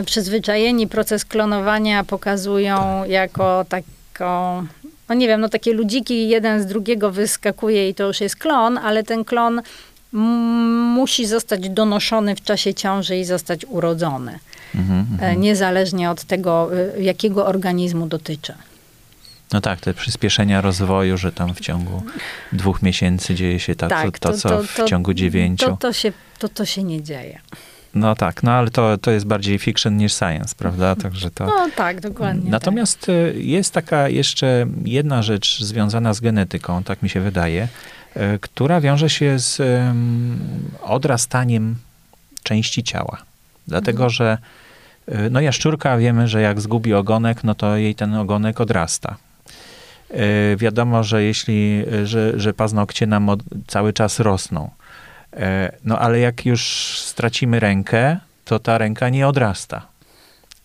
[0.00, 3.10] y, przyzwyczajeni, proces klonowania pokazują Tak.
[3.10, 4.66] jako taką
[5.08, 8.78] no nie wiem, no takie ludziki jeden z drugiego wyskakuje i to już jest klon,
[8.78, 9.62] ale ten klon
[10.12, 14.38] musi zostać donoszony w czasie ciąży i zostać urodzony.
[14.74, 15.40] E, mhm.
[15.40, 18.54] Niezależnie od tego, y, jakiego organizmu dotyczy.
[19.52, 22.02] No tak, te przyspieszenia rozwoju, że tam w ciągu
[22.52, 25.66] dwóch miesięcy dzieje się tak, Tak, to, to, co w ciągu dziewięciu.
[25.66, 27.40] To, to, się, to, to się nie dzieje.
[27.94, 30.96] No tak, no ale to, to jest bardziej fiction niż science, prawda?
[30.96, 31.46] Także to...
[31.46, 32.50] No tak, dokładnie.
[32.50, 37.68] Natomiast y, jest taka jeszcze jedna rzecz związana z genetyką, tak mi się wydaje,
[38.16, 39.62] y, która wiąże się z
[40.82, 41.76] odrastaniem
[42.42, 43.18] części ciała.
[43.68, 44.38] Dlatego, że
[45.08, 49.16] y, no jaszczurka wiemy, że jak zgubi ogonek, no to jej ten ogonek odrasta.
[50.12, 54.70] Y, Wiadomo, że jeśli, y, że, że paznokcie nam od, cały czas rosną.
[55.34, 55.38] Y,
[55.84, 56.62] No ale jak już
[56.98, 59.91] stracimy rękę, to ta ręka nie odrasta.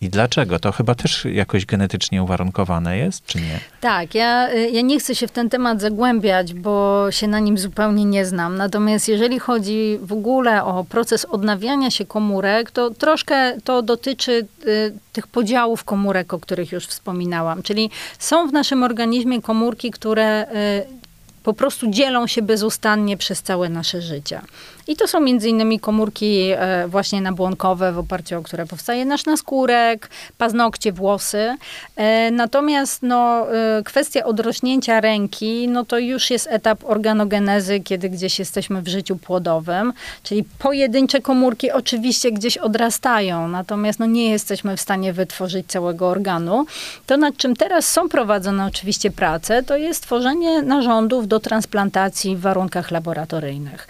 [0.00, 0.58] I dlaczego?
[0.58, 3.60] To chyba też jakoś genetycznie uwarunkowane jest, czy nie?
[3.80, 7.58] Tak, ja, y, ja nie chcę się w ten temat zagłębiać, bo się na nim
[7.58, 8.56] zupełnie nie znam.
[8.56, 14.92] Natomiast jeżeli chodzi w ogóle o proces odnawiania się komórek, to troszkę to dotyczy y,
[15.12, 17.62] tych podziałów komórek, o których już wspominałam.
[17.62, 20.46] Czyli są w naszym organizmie komórki, które
[20.84, 20.98] y,
[21.42, 24.40] po prostu dzielą się bezustannie przez całe nasze życie.
[24.88, 29.26] I to są między innymi komórki e, właśnie nabłonkowe, w oparciu o które powstaje nasz
[29.26, 31.56] naskórek, paznokcie, włosy.
[31.96, 38.38] E, Natomiast no, e, kwestia odrośnięcia ręki, no to już jest etap organogenezy, kiedy gdzieś
[38.38, 44.80] jesteśmy w życiu płodowym, czyli pojedyncze komórki oczywiście gdzieś odrastają, natomiast no, nie jesteśmy w
[44.80, 46.66] stanie wytworzyć całego organu.
[47.06, 52.40] To, nad czym teraz są prowadzone oczywiście prace, to jest tworzenie narządów do transplantacji w
[52.40, 53.88] warunkach laboratoryjnych.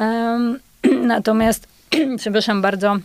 [1.14, 1.68] Natomiast,
[2.18, 2.96] przepraszam bardzo,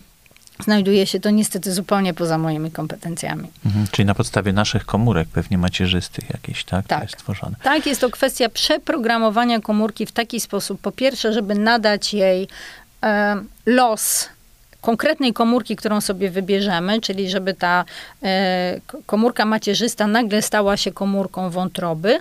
[0.64, 3.48] znajduje się to niestety zupełnie poza moimi kompetencjami.
[3.66, 3.88] Mhm.
[3.92, 6.88] Czyli na podstawie naszych komórek pewnie macierzystych jakieś, tak?
[6.88, 7.00] Tak.
[7.00, 7.56] To jest tworzone.
[7.64, 12.48] Tak, jest to kwestia przeprogramowania komórki w taki sposób, po pierwsze, żeby nadać jej
[13.04, 13.36] e,
[13.66, 14.30] los
[14.82, 17.86] konkretnej komórki, którą sobie wybierzemy, czyli żeby ta
[18.24, 22.20] e, komórka macierzysta nagle stała się komórką wątroby.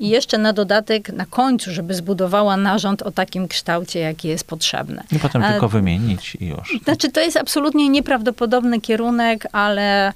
[0.00, 5.02] I jeszcze na dodatek, na końcu, żeby zbudowała narząd o takim kształcie, jaki jest potrzebny.
[5.12, 6.78] I potem A- tylko wymienić i już.
[6.84, 10.12] Znaczy, to jest absolutnie nieprawdopodobny kierunek, ale,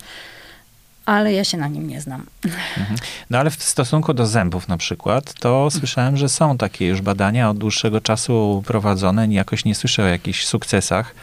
[1.09, 2.27] ale ja się na nim nie znam.
[3.31, 7.51] No ale w stosunku do zębów na przykład, to słyszałem, że są takie już badania
[7.51, 9.27] od dłuższego czasu prowadzone.
[9.29, 11.15] Jakoś nie słyszę o jakichś sukcesach.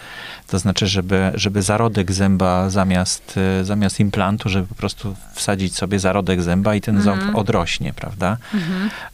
[0.47, 5.99] To znaczy, żeby, żeby zarodek zęba zamiast, e, zamiast implantu, żeby po prostu wsadzić sobie
[5.99, 8.37] zarodek zęba i ten ząb odrośnie, prawda?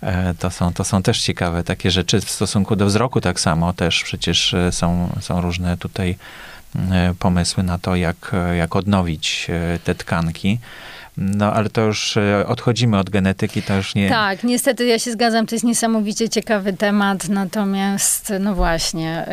[0.02, 2.22] E, To są, to są też ciekawe takie rzeczy.
[2.22, 6.18] W stosunku do wzroku tak samo też przecież e, są, są różne tutaj
[7.20, 10.60] pomysły na to, jak, e, jak odnowić e, te tkanki.
[11.18, 14.10] No, ale to już e, odchodzimy od genetyki, to już nie...
[14.10, 19.26] Tak, niestety ja się zgadzam, to jest niesamowicie ciekawy temat, natomiast no właśnie,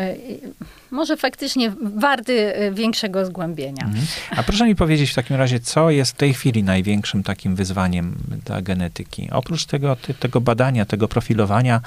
[0.91, 3.83] może faktycznie warty y, większego zgłębienia.
[3.83, 4.05] Mhm.
[4.35, 8.15] A proszę mi powiedzieć w takim razie, co jest w tej chwili największym takim wyzwaniem
[8.45, 9.29] dla genetyki?
[9.31, 11.81] Oprócz tego, tego badania, tego profilowania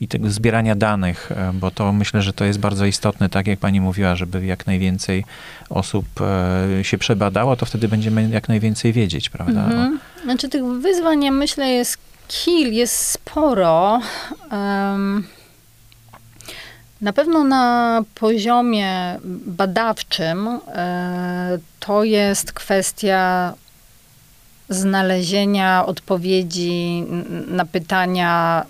[0.00, 3.58] i tego zbierania danych, e, bo to myślę, że to jest bardzo istotne, tak jak
[3.58, 5.24] pani mówiła, żeby jak najwięcej
[5.70, 9.64] osób e, się przebadało, to wtedy będziemy jak najwięcej wiedzieć, prawda?
[9.64, 9.98] Mhm.
[10.24, 11.98] Znaczy tych wyzwań, ja myślę, jest
[12.28, 14.00] kil, jest sporo.
[14.50, 15.24] Em,
[17.00, 23.54] na pewno na poziomie badawczym e, to jest kwestia
[24.68, 27.04] znalezienia odpowiedzi
[27.48, 28.64] na pytania,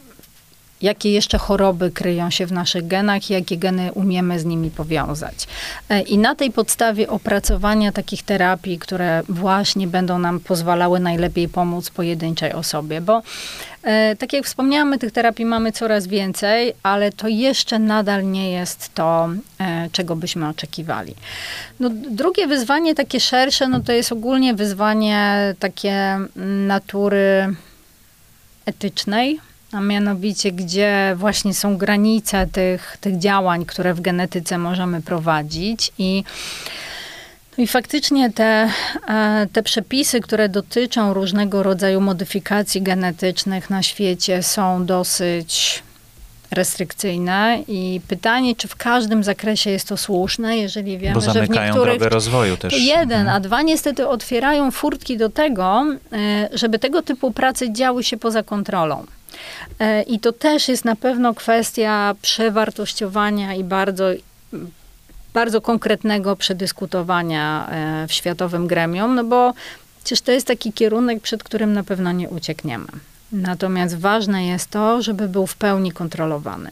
[0.82, 5.46] jakie jeszcze choroby kryją się w naszych genach i jakie geny umiemy z nimi powiązać.
[5.88, 11.90] E, I na tej podstawie opracowania takich terapii, które właśnie będą nam pozwalały najlepiej pomóc
[11.90, 13.22] pojedynczej osobie, bo
[13.82, 18.94] e, tak jak wspomniałam, tych terapii mamy coraz więcej, ale to jeszcze nadal nie jest
[18.94, 19.28] to,
[19.60, 21.14] e, czego byśmy oczekiwali.
[21.80, 27.54] No, drugie wyzwanie, takie szersze, no to jest ogólnie wyzwanie takie mm, natury
[28.66, 29.40] etycznej,
[29.72, 36.24] a mianowicie gdzie właśnie są granice tych, tych działań, które w genetyce możemy prowadzić i
[37.58, 38.70] I faktycznie te,
[39.08, 45.82] e, te przepisy, które dotyczą różnego rodzaju modyfikacji genetycznych na świecie są dosyć
[46.50, 51.34] restrykcyjne i pytanie, czy w każdym zakresie jest to słuszne, jeżeli wiemy, Bo że w
[51.34, 51.98] zamykają niektórych...
[51.98, 52.80] drogę rozwoju też.
[52.80, 53.36] Jeden, Mhm.
[53.36, 58.42] a dwa niestety otwierają furtki do tego, e, żeby tego typu prace działy się poza
[58.42, 59.06] kontrolą.
[59.78, 64.04] E, I to też jest na pewno kwestia przewartościowania i bardzo,
[65.34, 69.54] bardzo konkretnego przedyskutowania e, w światowym gremium, no bo
[69.98, 72.86] przecież to jest taki kierunek, przed którym na pewno nie uciekniemy.
[73.32, 76.70] Natomiast ważne jest to, żeby był w pełni kontrolowany.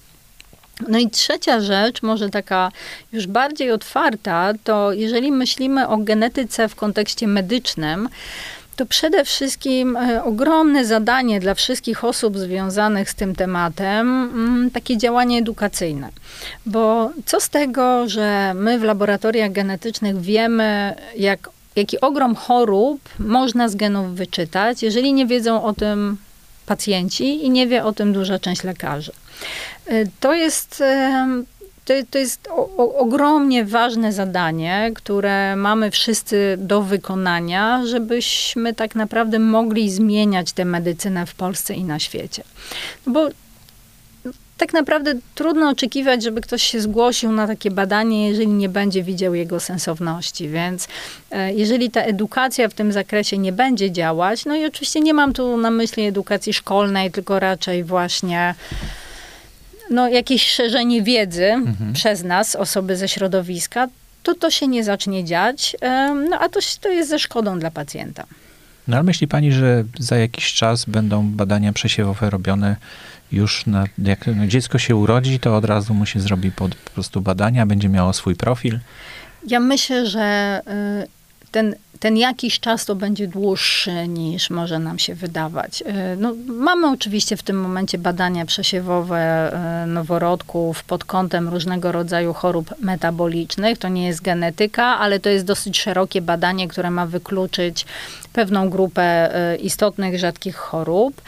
[0.89, 2.73] No i trzecia rzecz, może taka
[3.13, 8.09] już bardziej otwarta, to jeżeli myślimy o genetyce w kontekście medycznym,
[8.77, 14.97] to przede wszystkim e, ogromne zadanie dla wszystkich osób związanych z tym tematem, mm, takie
[14.97, 16.09] działanie edukacyjne.
[16.67, 23.69] Bo co z tego, że my w laboratoriach genetycznych wiemy, jak, jaki ogrom chorób można
[23.69, 26.17] z genów wyczytać, jeżeli nie wiedzą o tym
[26.67, 29.13] pacjenci i nie wie o tym duża część lekarzy.
[29.91, 30.83] Y, To jest,
[31.87, 38.95] to, to jest o, o, ogromnie ważne zadanie, które mamy wszyscy do wykonania, żebyśmy tak
[38.95, 42.43] naprawdę mogli zmieniać tę medycynę w Polsce i na świecie.
[43.07, 43.29] No bo
[44.57, 49.35] tak naprawdę trudno oczekiwać, żeby ktoś się zgłosił na takie badanie, jeżeli nie będzie widział
[49.35, 50.49] jego sensowności.
[50.49, 50.89] Więc
[51.31, 55.33] e, jeżeli ta edukacja w tym zakresie nie będzie działać, no i oczywiście nie mam
[55.33, 58.55] tu na myśli edukacji szkolnej, tylko raczej właśnie
[59.91, 61.55] no, jakieś szerzenie wiedzy
[61.93, 63.89] przez nas, osoby ze środowiska,
[64.23, 65.77] to to się nie zacznie dziać,
[66.31, 68.25] no a to, to jest ze szkodą dla pacjenta.
[68.89, 72.77] No ale myśli pani, że za jakiś czas będą badania przesiewowe robione
[73.33, 77.21] już na, jak dziecko się urodzi, to od razu mu się zrobi po, po prostu
[77.21, 78.79] badania, będzie miało swój profil.
[79.47, 80.61] Ja myślę, że
[81.05, 81.16] y,
[81.57, 85.83] ten, ten jakiś czas to będzie dłuższy niż może nam się wydawać.
[85.83, 89.53] Y, No, mamy oczywiście w tym momencie badania przesiewowe
[89.85, 93.79] y, noworodków pod kątem różnego rodzaju chorób metabolicznych.
[93.79, 97.87] To nie jest genetyka, ale to jest dosyć szerokie badanie, które ma wykluczyć
[98.33, 101.23] pewną grupę y, istotnych, rzadkich chorób.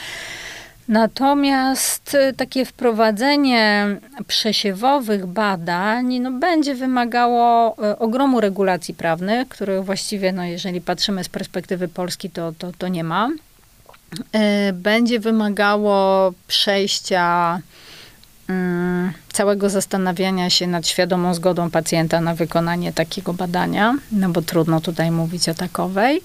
[0.88, 3.86] Natomiast y, takie wprowadzenie
[4.26, 11.28] przesiewowych badań no, będzie wymagało y, ogromu regulacji prawnych, których właściwie, no, jeżeli patrzymy z
[11.28, 13.30] perspektywy Polski, to, to, to nie ma.
[14.68, 17.60] Y, Będzie wymagało przejścia
[18.48, 24.80] mm, całego zastanawiania się nad świadomą zgodą pacjenta na wykonanie takiego badania, no bo trudno
[24.80, 26.20] tutaj mówić o takowej.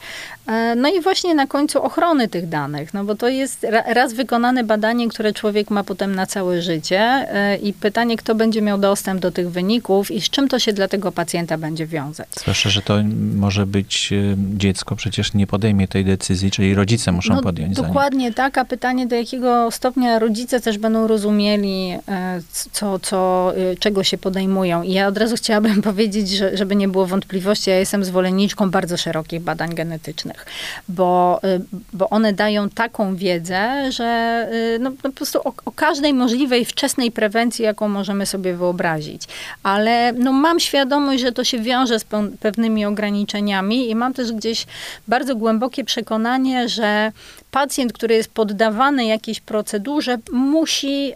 [0.47, 4.13] E, No i właśnie na końcu ochrony tych danych, no bo to jest ra- raz
[4.13, 8.77] wykonane badanie, które człowiek ma potem na całe życie e, i pytanie, kto będzie miał
[8.77, 12.27] dostęp do tych wyników i z czym to się dla tego pacjenta będzie wiązać.
[12.39, 12.93] Zwłaszcza, że to
[13.35, 17.77] może być y, dziecko, przecież nie podejmie tej decyzji, czyli rodzice muszą podjąć.
[17.77, 22.41] No, Dokładnie tak, a pytanie do jakiego stopnia rodzice też będą rozumieli, e,
[22.71, 24.83] co, co, y, czego się podejmują.
[24.83, 28.97] I ja od razu chciałabym powiedzieć, że, żeby nie było wątpliwości, ja jestem zwolenniczką bardzo
[28.97, 30.45] szerokich badań genetycznych,
[30.89, 31.61] bo, y,
[31.93, 36.65] bo one dają taką wiedzę, że y, no, no po prostu o, o każdej możliwej
[36.65, 39.23] wczesnej prewencji, jaką możemy sobie wyobrazić.
[39.63, 42.05] Ale no, mam świadomość, że to się wiąże z
[42.39, 44.65] pewnymi ograniczeniami i mam też gdzieś
[45.07, 47.11] bardzo głębokie przekonanie, że
[47.51, 51.13] pacjent, który jest poddawany jakiejś procedurze, musi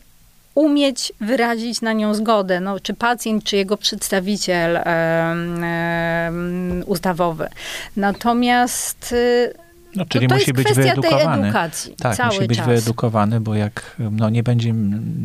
[0.57, 4.83] umieć wyrazić na nią zgodę, no, czy pacjent, czy jego przedstawiciel em,
[5.63, 7.47] em, ustawowy.
[7.95, 9.53] Natomiast y,
[9.95, 11.43] No, czyli to, to musi jest być kwestia tej wyedukowany.
[11.43, 12.67] edukacji Tak, musi być czas.
[12.67, 14.73] wyedukowany, bo jak no, nie będzie,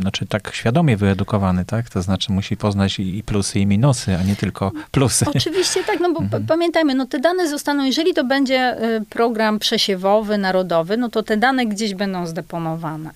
[0.01, 1.89] znaczy tak świadomie wyedukowany, tak?
[1.91, 5.25] To znaczy musi poznać i, plusy, i minusy, a nie tylko plusy.
[5.35, 9.59] Oczywiście tak, no bo p- pamiętajmy, no te dane zostaną, jeżeli to będzie y, program
[9.59, 13.11] przesiewowy, narodowy, no to te dane gdzieś będą zdeponowane.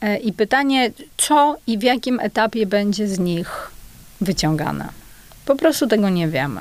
[0.00, 3.70] E, I pytanie, co i w jakim etapie będzie z nich
[4.20, 4.88] wyciągane.
[5.46, 6.60] Po prostu tego nie wiemy.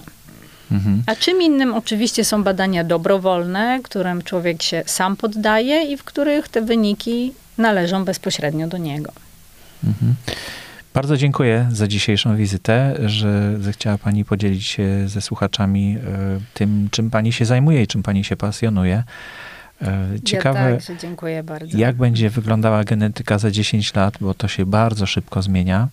[0.71, 1.03] Mhm.
[1.07, 6.47] A czym innym oczywiście są badania dobrowolne, którym człowiek się sam poddaje i w których
[6.47, 9.11] te wyniki należą bezpośrednio do niego.
[9.83, 10.15] Mhm.
[10.93, 17.09] Bardzo dziękuję za dzisiejszą wizytę, że zechciała Pani podzielić się ze słuchaczami e, tym, czym
[17.09, 19.03] Pani się zajmuje i czym Pani się pasjonuje.
[19.81, 21.77] E, Ciekawe, Ja także dziękuję bardzo.
[21.77, 25.87] jak będzie wyglądała genetyka za 10 lat, bo to się bardzo szybko zmienia.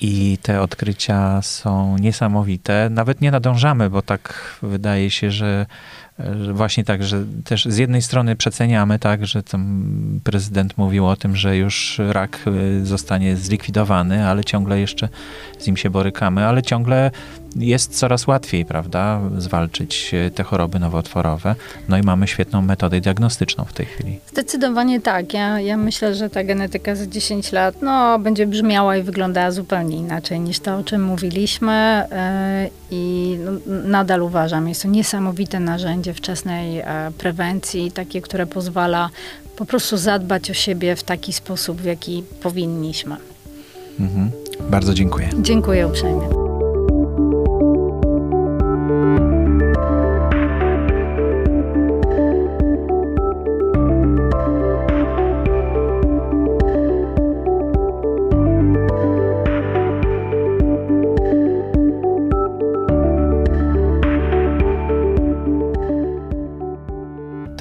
[0.00, 2.88] I te odkrycia są niesamowite.
[2.90, 5.66] Nawet nie nadążamy, bo tak wydaje się, że,
[6.52, 9.92] właśnie tak, że też z jednej strony przeceniamy, tak, że tam
[10.24, 15.08] prezydent mówił o tym, że już rak y, zostanie zlikwidowany, ale ciągle jeszcze
[15.58, 17.10] z nim się borykamy, ale ciągle
[17.56, 21.54] jest coraz łatwiej, prawda, zwalczyć te choroby nowotworowe.
[21.88, 24.20] No i mamy świetną metodę diagnostyczną w tej chwili.
[24.32, 25.34] Zdecydowanie tak.
[25.34, 29.96] Ja, ja myślę, że ta genetyka za 10 lat no, będzie brzmiała i wyglądała zupełnie
[29.96, 32.06] inaczej niż to, o czym mówiliśmy.
[32.62, 36.84] Yy, I nadal uważam, jest to niesamowite narzędzie wczesnej e,
[37.18, 39.10] prewencji, takie, które pozwala
[39.56, 43.16] po prostu zadbać o siebie w taki sposób, w jaki powinniśmy.
[44.00, 44.30] Mhm.
[44.70, 45.28] Bardzo dziękuję.
[45.40, 46.41] Dziękuję uprzejmie.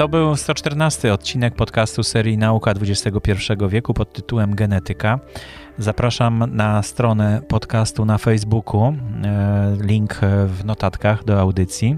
[0.02, 3.32] To był 114 odcinek podcastu serii Nauka XXI
[3.70, 5.20] wieku pod tytułem Genetyka.
[5.78, 8.84] Zapraszam na stronę podcastu na Facebooku,
[9.24, 11.98] e, link w notatkach do audycji.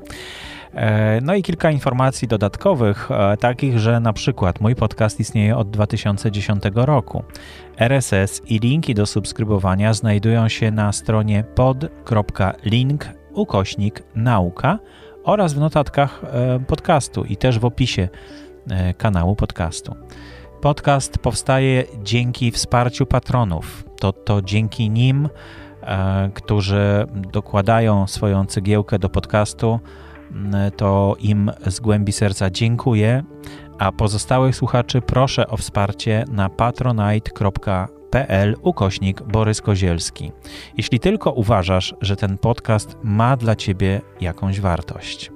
[0.74, 5.70] E, no i kilka informacji dodatkowych, e, takich, że na przykład mój podcast istnieje od
[5.70, 7.24] 2010 roku.
[7.78, 14.80] RSS i linki do subskrybowania znajdują się na stronie pod.link ukośnik nauka
[15.24, 18.10] oraz w notatkach e, podcastu i też w opisie
[18.70, 19.96] e, kanału podcastu.
[20.62, 23.86] Podcast powstaje dzięki wsparciu patronów.
[24.00, 25.30] To, to dzięki nim,
[25.82, 29.80] e, którzy dokładają swoją cegiełkę do podcastu,
[30.78, 33.24] to im z głębi serca dziękuję,
[33.80, 40.32] a pozostałych słuchaczy proszę o wsparcie na patronite.pl pl ukośnik Borys Kozielski.
[40.78, 45.32] Jeśli tylko uważasz, że ten podcast ma dla Ciebie jakąś wartość.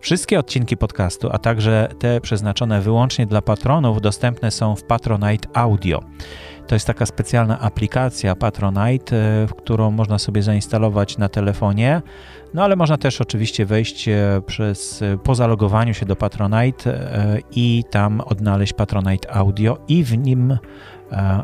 [0.00, 6.00] Wszystkie odcinki podcastu, a także te przeznaczone wyłącznie dla patronów, dostępne są w Patronite Audio.
[6.66, 12.02] To jest taka specjalna aplikacja Patronite, e, którą można sobie zainstalować na telefonie.
[12.54, 17.08] No ale można też oczywiście wejść e, przez e, po zalogowaniu się do Patronite
[17.50, 20.58] i tam odnaleźć Patronite Audio i w nim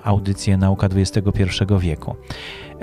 [0.04, 2.16] audycje Nauka XXI wieku.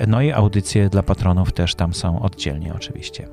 [0.07, 3.27] No i audycje dla patronów też tam są oddzielnie oczywiście.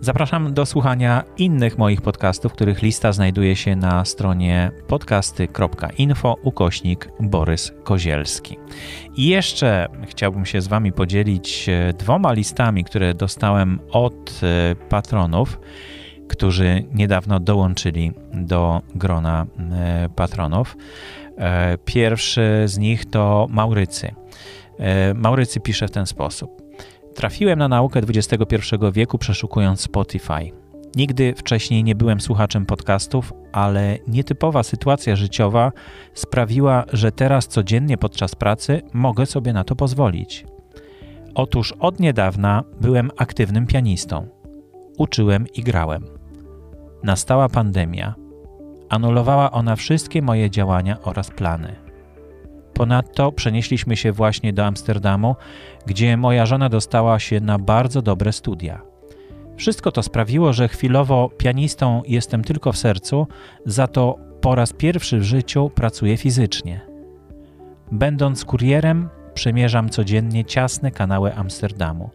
[0.00, 7.72] Zapraszam do słuchania innych moich podcastów, których lista znajduje się na stronie podcasty.info ukośnik Borys
[7.84, 8.58] Kozielski.
[9.16, 15.60] I jeszcze chciałbym się z Wami podzielić e, dwoma listami, które dostałem od e, patronów,
[16.28, 20.76] którzy niedawno dołączyli do grona e, patronów.
[21.84, 24.14] Pierwszy z nich to Maurycy.
[25.14, 26.62] Maurycy pisze w ten sposób.
[27.14, 28.56] Trafiłem na naukę XXI
[28.92, 30.52] wieku przeszukując Spotify.
[30.96, 35.72] Nigdy wcześniej nie byłem słuchaczem podcastów, ale nietypowa sytuacja życiowa
[36.14, 40.46] sprawiła, że teraz codziennie podczas pracy mogę sobie na to pozwolić.
[41.34, 44.28] Otóż od niedawna byłem aktywnym pianistą.
[44.98, 46.04] Uczyłem i grałem.
[47.02, 48.14] Nastała pandemia.
[48.88, 51.76] Anulowała ona wszystkie moje działania oraz plany.
[52.74, 55.36] Ponadto przenieśliśmy się właśnie do Amsterdamu,
[55.86, 58.82] gdzie moja żona dostała się na bardzo dobre studia.
[59.56, 63.26] Wszystko to sprawiło, że chwilowo pianistą jestem tylko w sercu,
[63.66, 66.80] za to po raz pierwszy w życiu pracuję fizycznie.
[67.92, 72.10] Będąc kurierem, przemierzam codziennie ciasne kanały Amsterdamu.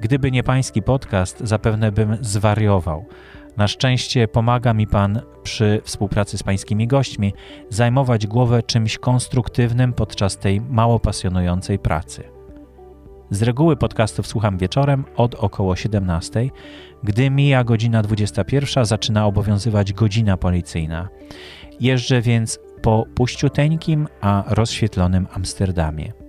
[0.00, 3.04] Gdyby nie pański podcast, zapewne bym zwariował.
[3.56, 7.34] Na szczęście pomaga mi Pan przy współpracy z Pańskimi gośćmi
[7.70, 12.24] zajmować głowę czymś konstruktywnym podczas tej mało pasjonującej pracy.
[13.30, 16.50] Z reguły podcastów słucham wieczorem od około 17.
[17.02, 21.08] Gdy mija godzina 21, zaczyna obowiązywać godzina policyjna.
[21.80, 26.25] Jeżdżę więc po puściuteńkim, a rozświetlonym Amsterdamie.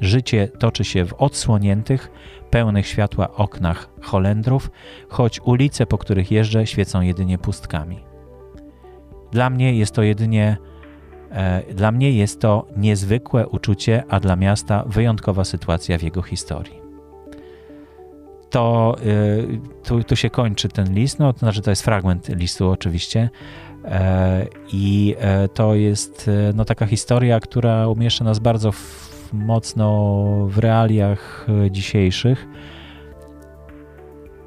[0.00, 2.10] Życie toczy się w odsłoniętych,
[2.50, 4.70] pełnych światła oknach Holendrów,
[5.08, 7.98] choć ulice, po których jeżdżę, świecą jedynie pustkami.
[9.32, 10.56] Dla mnie jest to jedynie
[11.30, 16.80] e, dla mnie jest to niezwykłe uczucie, a dla miasta wyjątkowa sytuacja w jego historii.
[18.50, 22.70] To e, tu, tu się kończy ten list, no to znaczy to jest fragment listu
[22.70, 23.30] oczywiście.
[23.84, 25.16] E, I
[25.54, 32.46] to jest no, taka historia, która umieszcza nas bardzo w, mocno w realiach e, dzisiejszych.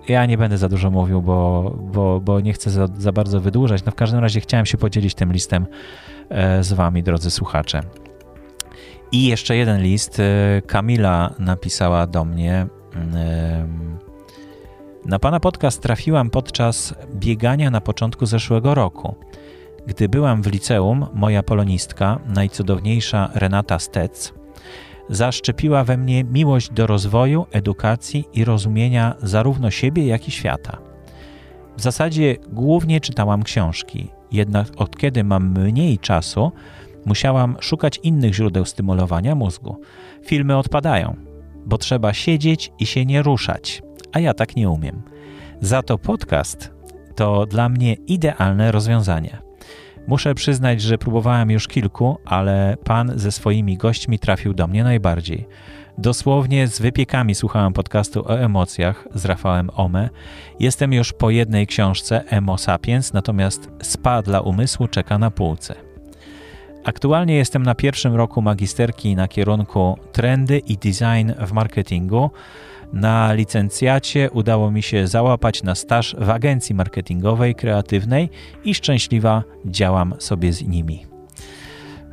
[0.08, 3.86] Ja nie będę za dużo mówił, bo, bo, bo nie chcę za, za bardzo wydłużać.
[3.86, 5.68] No w każdym razie chciałem się podzielić tym listem
[6.30, 7.82] e, z Wami, drodzy słuchacze.
[9.12, 10.20] I jeszcze jeden list.
[10.20, 12.68] E, Kamila napisała do mnie.
[15.06, 19.16] Na Pana podcast trafiłam podczas biegania na początku zeszłego roku.
[19.88, 24.34] Gdy byłam w liceum, moja polonistka, najcudowniejsza Renata Stec,
[25.10, 30.78] zaszczepiła we mnie miłość do rozwoju, edukacji i rozumienia zarówno siebie, jak i świata.
[31.78, 36.52] W zasadzie głównie czytałam książki, jednak od kiedy mam mniej czasu,
[37.06, 39.82] musiałam szukać innych źródeł stymulowania mózgu.
[40.26, 41.16] Filmy odpadają,
[41.66, 43.82] bo trzeba siedzieć i się nie ruszać,
[44.12, 45.02] a ja tak nie umiem.
[45.62, 46.72] Za to podcast
[47.16, 49.49] to dla mnie idealne rozwiązanie.
[50.10, 55.48] Muszę przyznać, że próbowałem już kilku, ale pan ze swoimi gośćmi trafił do mnie najbardziej.
[55.98, 60.10] Dosłownie z wypiekami słuchałem podcastu o emocjach z Rafałem Ome.
[60.60, 65.76] Jestem już po jednej książce Emo Sapiens, natomiast spa dla umysłu czeka na półce.
[66.84, 72.32] Aktualnie jestem na pierwszym roku magisterki na kierunku trendy i design w marketingu.
[72.94, 78.30] Na licencjacie udało mi się załapać na staż w agencji marketingowej, kreatywnej
[78.64, 81.06] i szczęśliwa działam sobie z nimi.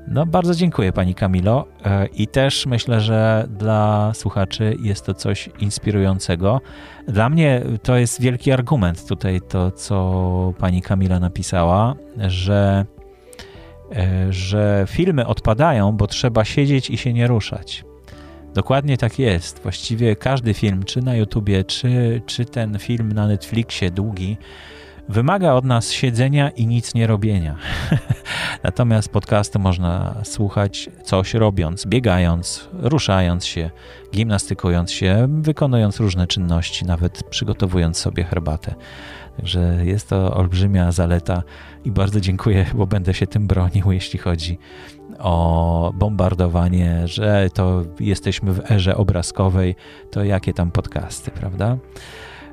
[0.09, 5.51] No, bardzo dziękuję Pani Kamilo e, i też myślę, że dla słuchaczy jest to coś
[5.61, 6.61] inspirującego.
[7.09, 12.87] Dla mnie to jest wielki argument tutaj to, co Pani Kamila napisała, że,
[13.93, 17.85] e, że filmy odpadają, bo trzeba siedzieć i się nie ruszać.
[18.57, 19.63] Dokładnie tak jest.
[19.63, 24.37] Właściwie każdy film, czy na YouTubie, czy, czy ten film na Netflixie długi,
[25.09, 27.57] wymaga od nas siedzenia i nic nie robienia.
[28.63, 33.71] Natomiast podcastu można słuchać coś robiąc, biegając, ruszając się,
[34.13, 38.75] gimnastykując się, wykonując różne czynności, nawet przygotowując sobie herbatę.
[39.37, 41.43] Także jest to olbrzymia zaleta
[41.85, 44.59] i bardzo dziękuję, bo będę się tym bronił, jeśli chodzi
[45.19, 49.75] o bombardowanie, że to jesteśmy w erze obrazkowej,
[50.11, 51.77] to jakie tam podcasty, prawda?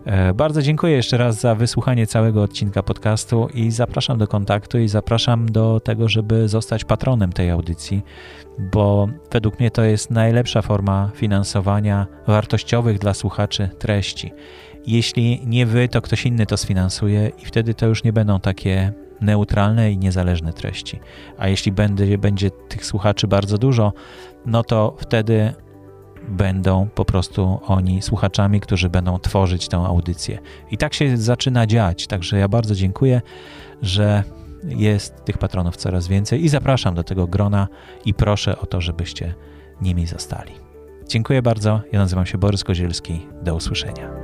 [0.06, 4.88] E, bardzo dziękuję jeszcze raz za wysłuchanie całego odcinka podcastu i zapraszam do kontaktu i
[4.88, 8.02] zapraszam do tego, żeby zostać patronem tej audycji,
[8.60, 14.32] bo według mnie to jest najlepsza forma finansowania wartościowych dla słuchaczy treści.
[14.88, 18.94] Jeśli nie wy, to ktoś inny to sfinansuje i wtedy to już nie będą takie
[19.22, 21.00] neutralne i niezależne treści.
[21.38, 23.94] A jeśli będzie, będzie tych słuchaczy bardzo dużo,
[24.46, 25.54] no to wtedy
[26.28, 30.40] będą po prostu oni słuchaczami, którzy będą tworzyć tę audycję.
[30.72, 32.08] I tak się zaczyna dziać.
[32.08, 33.22] Także ja bardzo dziękuję,
[33.82, 34.24] że
[34.64, 37.68] jest tych patronów coraz więcej i zapraszam do tego grona
[38.06, 39.34] i proszę o to, żebyście
[39.82, 40.52] nimi zostali.
[41.08, 41.82] Dziękuję bardzo.
[41.92, 43.28] Ja nazywam się Borys Kozielski.
[43.42, 44.23] Do usłyszenia.